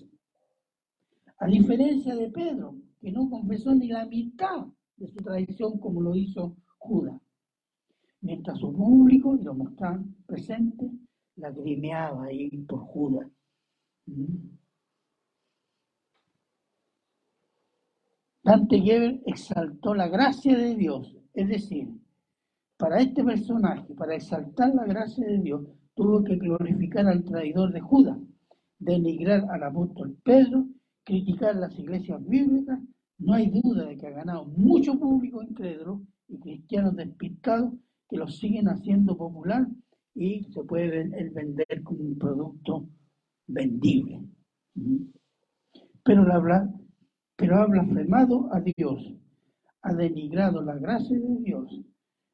A 1.38 1.48
diferencia 1.48 2.16
de 2.16 2.30
Pedro, 2.30 2.76
que 3.02 3.12
no 3.12 3.30
confesó 3.30 3.74
ni 3.76 3.88
la 3.88 4.06
mitad 4.06 4.68
de 4.96 5.08
su 5.08 5.18
traición 5.18 5.80
como 5.80 6.02
lo 6.02 6.16
hizo 6.16 6.56
Judas. 6.78 7.20
Mientras 8.22 8.58
su 8.60 8.72
público, 8.72 9.36
y 9.36 9.44
lo 9.44 9.54
mostraban 9.54 10.16
presente, 10.26 10.90
lagrimeaba 11.36 12.26
ahí 12.26 12.50
por 12.66 12.80
Judas. 12.80 13.30
Dante 18.44 18.82
Geber 18.82 19.22
exaltó 19.26 19.96
la 19.96 20.10
gracia 20.10 20.58
de 20.58 20.76
Dios 20.76 21.16
Es 21.34 21.48
decir, 21.48 21.88
para 22.78 23.00
este 23.00 23.24
personaje, 23.24 23.94
para 23.96 24.16
exaltar 24.16 24.76
la 24.76 24.86
gracia 24.86 25.26
de 25.26 25.40
Dios, 25.40 25.62
tuvo 25.96 26.24
que 26.24 26.36
glorificar 26.36 27.08
al 27.08 27.24
traidor 27.24 27.72
de 27.72 27.80
Judas, 27.80 28.18
denigrar 28.78 29.46
al 29.50 29.64
apóstol 29.64 30.18
Pedro, 30.24 30.68
criticar 31.06 31.56
las 31.56 31.78
iglesias 31.80 32.20
bíblicas. 32.28 32.80
No 33.20 33.34
hay 33.34 33.50
duda 33.50 33.86
de 33.86 33.98
que 33.98 34.08
ha 34.08 34.12
ganado 34.12 34.46
mucho 34.46 35.00
público 35.00 35.42
incrédulo 35.42 36.02
y 36.28 36.40
cristianos 36.40 36.96
despistados 36.96 37.74
que 38.10 38.18
lo 38.18 38.28
siguen 38.28 38.68
haciendo 38.68 39.16
popular 39.16 39.66
y 40.14 40.44
se 40.52 40.64
puede 40.64 41.08
vender 41.30 41.84
como 41.84 42.02
un 42.02 42.18
producto 42.18 42.90
vendible. 43.48 44.22
Pero, 46.04 46.34
habla, 46.34 46.70
pero 47.36 47.58
ha 47.58 47.66
blasfemado 47.66 48.50
a 48.54 48.62
Dios, 48.62 49.14
ha 49.82 49.94
denigrado 49.94 50.62
la 50.62 50.76
gracia 50.76 51.18
de 51.20 51.38
Dios 51.44 51.82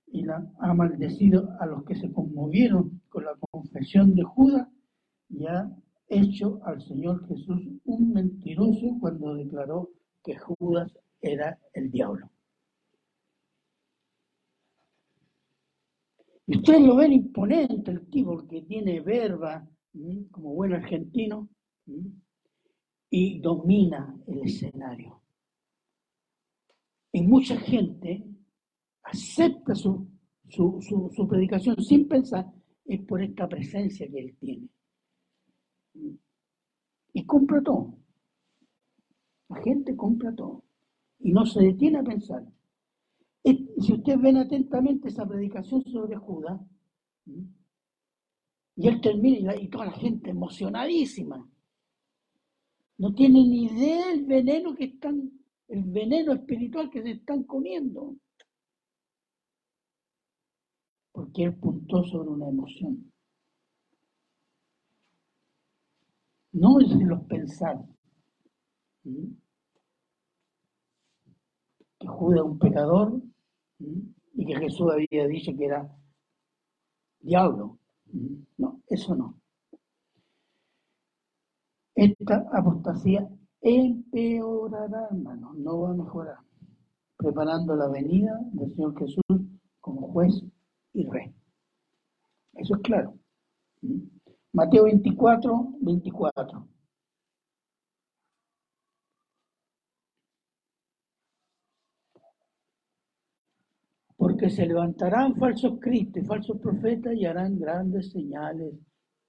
y 0.07 0.23
la, 0.23 0.51
ha 0.59 0.73
maldecido 0.73 1.49
a 1.59 1.65
los 1.65 1.83
que 1.85 1.95
se 1.95 2.11
conmovieron 2.11 3.01
con 3.09 3.25
la 3.25 3.35
confesión 3.51 4.15
de 4.15 4.23
Judas 4.23 4.67
y 5.29 5.45
ha 5.45 5.69
hecho 6.07 6.59
al 6.65 6.81
Señor 6.81 7.27
Jesús 7.27 7.61
un 7.85 8.13
mentiroso 8.13 8.97
cuando 8.99 9.35
declaró 9.35 9.89
que 10.23 10.35
Judas 10.37 10.91
era 11.21 11.57
el 11.73 11.91
diablo. 11.91 12.29
Y 16.47 16.57
ustedes 16.57 16.81
lo 16.81 16.95
ven 16.95 17.13
imponente 17.13 17.91
el 17.91 18.09
tipo 18.09 18.47
que 18.47 18.63
tiene 18.63 19.01
verba, 19.01 19.67
como 20.31 20.55
buen 20.55 20.73
argentino, 20.73 21.47
y 23.09 23.39
domina 23.39 24.15
el 24.27 24.43
escenario. 24.43 25.21
Y 27.11 27.21
mucha 27.23 27.57
gente 27.57 28.23
acepta 29.03 29.73
su, 29.73 30.07
su, 30.49 31.27
predicación 31.27 31.81
sin 31.81 32.07
pensar, 32.07 32.45
es 32.85 33.01
por 33.01 33.21
esta 33.21 33.47
presencia 33.47 34.07
que 34.07 34.19
él 34.19 34.37
tiene. 34.39 34.69
Y 37.13 37.25
compra 37.25 37.61
todo. 37.61 37.97
La 39.49 39.61
gente 39.63 39.95
compra 39.95 40.33
todo. 40.35 40.63
Y 41.19 41.31
no 41.31 41.45
se 41.45 41.61
detiene 41.61 41.99
a 41.99 42.03
pensar. 42.03 42.45
Si 43.43 43.93
ustedes 43.93 44.21
ven 44.21 44.37
atentamente 44.37 45.07
esa 45.07 45.27
predicación 45.27 45.83
sobre 45.85 46.15
Judas, 46.15 46.61
y 48.79 48.87
él 48.87 49.01
termina 49.01 49.55
y, 49.55 49.67
toda 49.67 49.87
la 49.87 49.91
gente 49.91 50.29
emocionadísima. 50.29 51.45
No 52.99 53.13
tiene 53.13 53.39
ni 53.47 53.63
idea 53.63 54.07
del 54.09 54.25
veneno 54.25 54.75
que 54.75 54.83
están, 54.83 55.31
el 55.69 55.83
veneno 55.85 56.33
espiritual 56.33 56.89
que 56.89 57.01
se 57.01 57.11
están 57.11 57.43
comiendo. 57.43 58.17
Porque 61.13 61.43
él 61.45 61.55
puntó 61.55 62.03
sobre 62.03 62.29
una 62.29 62.49
emoción. 62.49 63.09
No 66.51 66.81
es 66.81 66.89
de 66.89 67.05
los 67.05 67.23
pensar. 67.23 67.85
Que 71.99 72.07
Judas 72.07 72.43
un 72.43 72.59
pecador 72.59 73.21
y 73.79 74.45
que 74.45 74.55
Jesús 74.57 74.91
había 74.91 75.25
dicho 75.25 75.55
que 75.57 75.65
era 75.65 75.89
diablo. 77.21 77.79
No, 78.57 78.81
eso 78.87 79.15
no. 79.15 79.39
Esta 81.99 82.47
apostasía 82.53 83.27
empeorará, 83.59 85.09
hermano, 85.11 85.53
no 85.53 85.81
va 85.81 85.89
a 85.89 85.93
mejorar, 85.93 86.37
preparando 87.17 87.75
la 87.75 87.89
venida 87.89 88.39
del 88.53 88.73
Señor 88.73 88.97
Jesús 88.97 89.41
como 89.81 90.07
juez 90.13 90.41
y 90.93 91.05
rey. 91.09 91.35
Eso 92.53 92.75
es 92.75 92.81
claro. 92.83 93.15
Mateo 94.53 94.85
24, 94.85 95.73
24. 95.81 96.67
porque 104.15 104.49
se 104.49 104.65
levantarán 104.65 105.35
falsos 105.35 105.79
cristos 105.79 106.23
y 106.23 106.25
falsos 106.25 106.59
profetas 106.59 107.13
y 107.15 107.25
harán 107.25 107.57
grandes 107.57 108.11
señales 108.11 108.73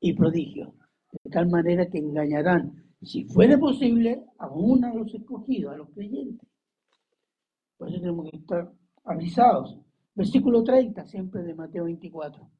y 0.01 0.13
prodigios, 0.15 0.69
de 1.13 1.31
tal 1.31 1.49
manera 1.49 1.89
que 1.89 1.99
engañarán, 1.99 2.73
si 3.03 3.25
fuere 3.25 3.57
posible, 3.59 4.25
aún 4.39 4.85
a 4.85 4.95
los 4.95 5.13
escogidos, 5.15 5.73
a 5.73 5.77
los 5.77 5.91
creyentes. 5.91 6.49
Por 7.77 7.89
eso 7.89 7.99
tenemos 7.99 8.31
que 8.31 8.37
estar 8.37 8.71
avisados. 9.05 9.79
Versículo 10.15 10.63
30, 10.63 11.07
siempre 11.07 11.43
de 11.43 11.55
Mateo 11.55 11.85
24. 11.85 12.51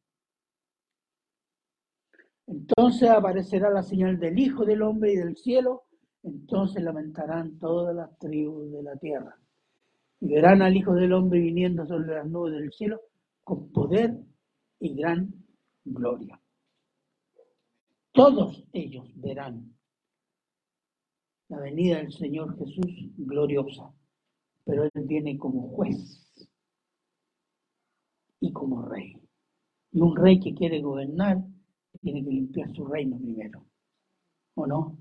Entonces 2.47 3.09
aparecerá 3.09 3.71
la 3.71 3.83
señal 3.83 4.19
del 4.19 4.39
Hijo 4.39 4.65
del 4.65 4.83
Hombre 4.83 5.13
y 5.13 5.17
del 5.17 5.37
cielo, 5.37 5.85
entonces 6.23 6.83
lamentarán 6.83 7.59
todas 7.59 7.95
las 7.95 8.19
tribus 8.19 8.73
de 8.73 8.83
la 8.83 8.97
tierra 8.97 9.37
y 10.21 10.29
verán 10.29 10.63
al 10.63 10.77
Hijo 10.77 10.95
del 10.95 11.13
Hombre 11.13 11.41
viniendo 11.41 11.87
sobre 11.87 12.15
las 12.15 12.27
nubes 12.27 12.55
del 12.55 12.73
cielo 12.73 13.01
con 13.43 13.71
poder 13.73 14.19
y 14.79 14.95
gran 14.95 15.33
gloria. 15.85 16.41
Todos 18.21 18.63
ellos 18.75 19.11
verán 19.15 19.75
la 21.49 21.59
venida 21.59 21.97
del 21.97 22.13
Señor 22.13 22.55
Jesús 22.59 23.09
gloriosa, 23.17 23.95
pero 24.63 24.85
Él 24.85 25.07
viene 25.07 25.39
como 25.39 25.71
juez 25.71 26.31
y 28.39 28.53
como 28.53 28.83
rey. 28.83 29.17
Y 29.93 30.03
un 30.03 30.15
rey 30.15 30.39
que 30.39 30.53
quiere 30.53 30.83
gobernar 30.83 31.43
tiene 32.03 32.23
que 32.23 32.31
limpiar 32.31 32.71
su 32.75 32.85
reino 32.85 33.17
primero, 33.19 33.65
¿o 34.55 34.67
no? 34.67 34.99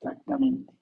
Exactamente. 0.00 0.72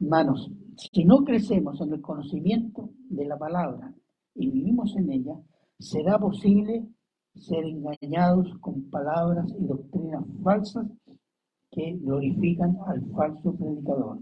Hermanos, 0.00 0.50
si 0.92 1.04
no 1.04 1.22
crecemos 1.22 1.80
en 1.80 1.92
el 1.92 2.00
conocimiento 2.00 2.90
de 3.08 3.24
la 3.24 3.38
palabra 3.38 3.94
y 4.34 4.50
vivimos 4.50 4.96
en 4.96 5.12
ella, 5.12 5.40
será 5.78 6.18
posible 6.18 6.88
ser 7.34 7.64
engañados 7.64 8.56
con 8.60 8.90
palabras 8.90 9.52
y 9.58 9.64
doctrinas 9.64 10.24
falsas 10.42 10.86
que 11.70 11.96
glorifican 11.96 12.76
al 12.86 13.02
falso 13.12 13.54
predicador. 13.54 14.18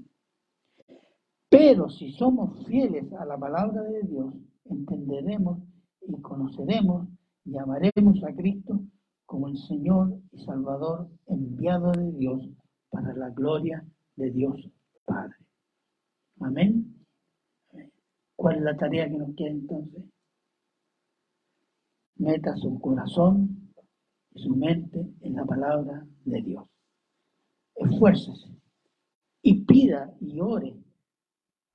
Pero 1.49 1.91
si 1.91 2.13
somos 2.13 2.65
fieles 2.67 3.13
a 3.15 3.25
la 3.25 3.37
palabra 3.37 3.83
de 3.83 4.03
Dios, 4.03 4.35
entenderemos 4.67 5.59
y 6.07 6.21
conoceremos 6.21 7.09
y 7.45 7.57
amaremos 7.59 8.23
a 8.23 8.33
Cristo 8.35 8.81
como 9.27 9.49
el 9.49 9.59
Señor 9.59 10.17
y 10.33 10.45
Salvador 10.45 11.09
enviado 11.27 11.91
de 11.93 12.13
Dios 12.13 12.49
para 12.91 13.13
la 13.15 13.31
gloria 13.31 13.85
de 14.17 14.31
Dios 14.31 14.71
Padre. 15.05 15.35
Amén. 16.41 16.95
¿Cuál 18.37 18.57
es 18.57 18.63
la 18.63 18.77
tarea 18.77 19.09
que 19.09 19.19
nos 19.19 19.35
queda 19.35 19.51
entonces? 19.51 20.05
Meta 22.21 22.55
su 22.55 22.79
corazón 22.79 23.73
y 24.35 24.43
su 24.43 24.55
mente 24.55 25.11
en 25.23 25.37
la 25.37 25.45
palabra 25.47 26.07
de 26.27 26.43
Dios. 26.43 26.69
Esfuércese 27.77 28.51
y 29.41 29.65
pida 29.65 30.15
y 30.21 30.39
ore 30.39 30.77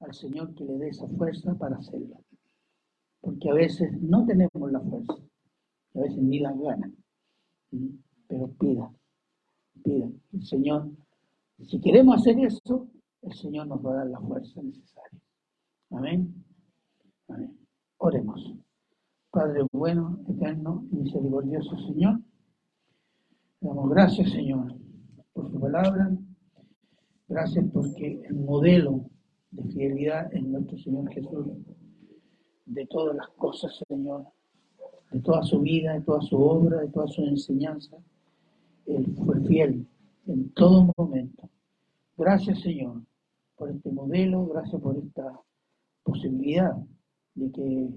al 0.01 0.13
Señor 0.13 0.53
que 0.53 0.63
le 0.63 0.77
dé 0.77 0.89
esa 0.89 1.07
fuerza 1.07 1.55
para 1.55 1.77
hacerlo. 1.77 2.23
Porque 3.21 3.49
a 3.49 3.55
veces 3.55 3.99
no 3.99 4.23
tenemos 4.27 4.71
la 4.71 4.81
fuerza, 4.81 5.15
a 5.95 5.99
veces 5.99 6.19
ni 6.19 6.39
las 6.39 6.55
ganas. 6.59 6.91
Pero 8.27 8.47
pida, 8.59 8.93
pida. 9.83 10.11
El 10.31 10.45
Señor, 10.45 10.91
si 11.63 11.81
queremos 11.81 12.21
hacer 12.21 12.37
eso, 12.37 12.87
el 13.23 13.33
Señor 13.33 13.65
nos 13.65 13.83
va 13.83 13.93
a 13.93 13.95
dar 13.95 14.07
la 14.07 14.19
fuerza 14.19 14.61
necesaria. 14.61 15.19
Amén. 15.89 16.35
Amén. 17.29 17.57
Oremos. 17.97 18.64
Padre 19.35 19.65
bueno, 19.73 20.17
eterno 20.29 20.85
y 20.93 20.95
misericordioso 20.95 21.77
Señor, 21.79 22.21
le 23.59 23.67
damos 23.67 23.89
gracias, 23.89 24.31
Señor, 24.31 24.73
por 25.33 25.51
su 25.51 25.59
palabra. 25.59 26.09
Gracias 27.27 27.65
porque 27.73 28.21
el 28.29 28.35
modelo 28.35 29.01
de 29.51 29.63
fidelidad 29.63 30.33
en 30.33 30.53
nuestro 30.53 30.77
Señor 30.77 31.11
Jesús, 31.11 31.47
de 32.65 32.85
todas 32.85 33.13
las 33.17 33.27
cosas, 33.31 33.77
Señor, 33.89 34.25
de 35.11 35.19
toda 35.19 35.43
su 35.43 35.59
vida, 35.59 35.95
de 35.95 36.01
toda 36.01 36.21
su 36.21 36.37
obra, 36.37 36.79
de 36.79 36.87
toda 36.87 37.07
su 37.07 37.21
enseñanza, 37.25 37.97
Él 38.85 39.13
fue 39.17 39.41
fiel 39.41 39.85
en 40.27 40.49
todo 40.51 40.89
momento. 40.95 41.49
Gracias, 42.17 42.61
Señor, 42.61 43.01
por 43.57 43.69
este 43.69 43.91
modelo, 43.91 44.47
gracias 44.47 44.81
por 44.81 44.95
esta 44.97 45.41
posibilidad 46.03 46.73
de 47.33 47.51
que 47.51 47.89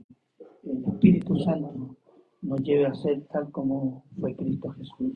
el 0.71 0.85
Espíritu 0.85 1.39
Santo 1.41 1.97
nos 2.43 2.61
lleve 2.61 2.87
a 2.87 2.95
ser 2.95 3.23
tal 3.33 3.51
como 3.51 4.05
fue 4.21 4.35
Cristo 4.37 4.71
Jesús. 4.71 5.15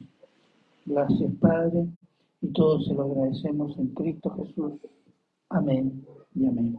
Gracias, 0.86 1.32
Padre, 1.40 1.86
y 2.40 2.48
todos 2.48 2.86
se 2.86 2.94
lo 2.94 3.02
agradecemos 3.02 3.76
en 3.78 3.88
Cristo 3.88 4.30
Jesús. 4.30 4.72
Amén 5.48 6.04
y 6.34 6.46
amén. 6.46 6.78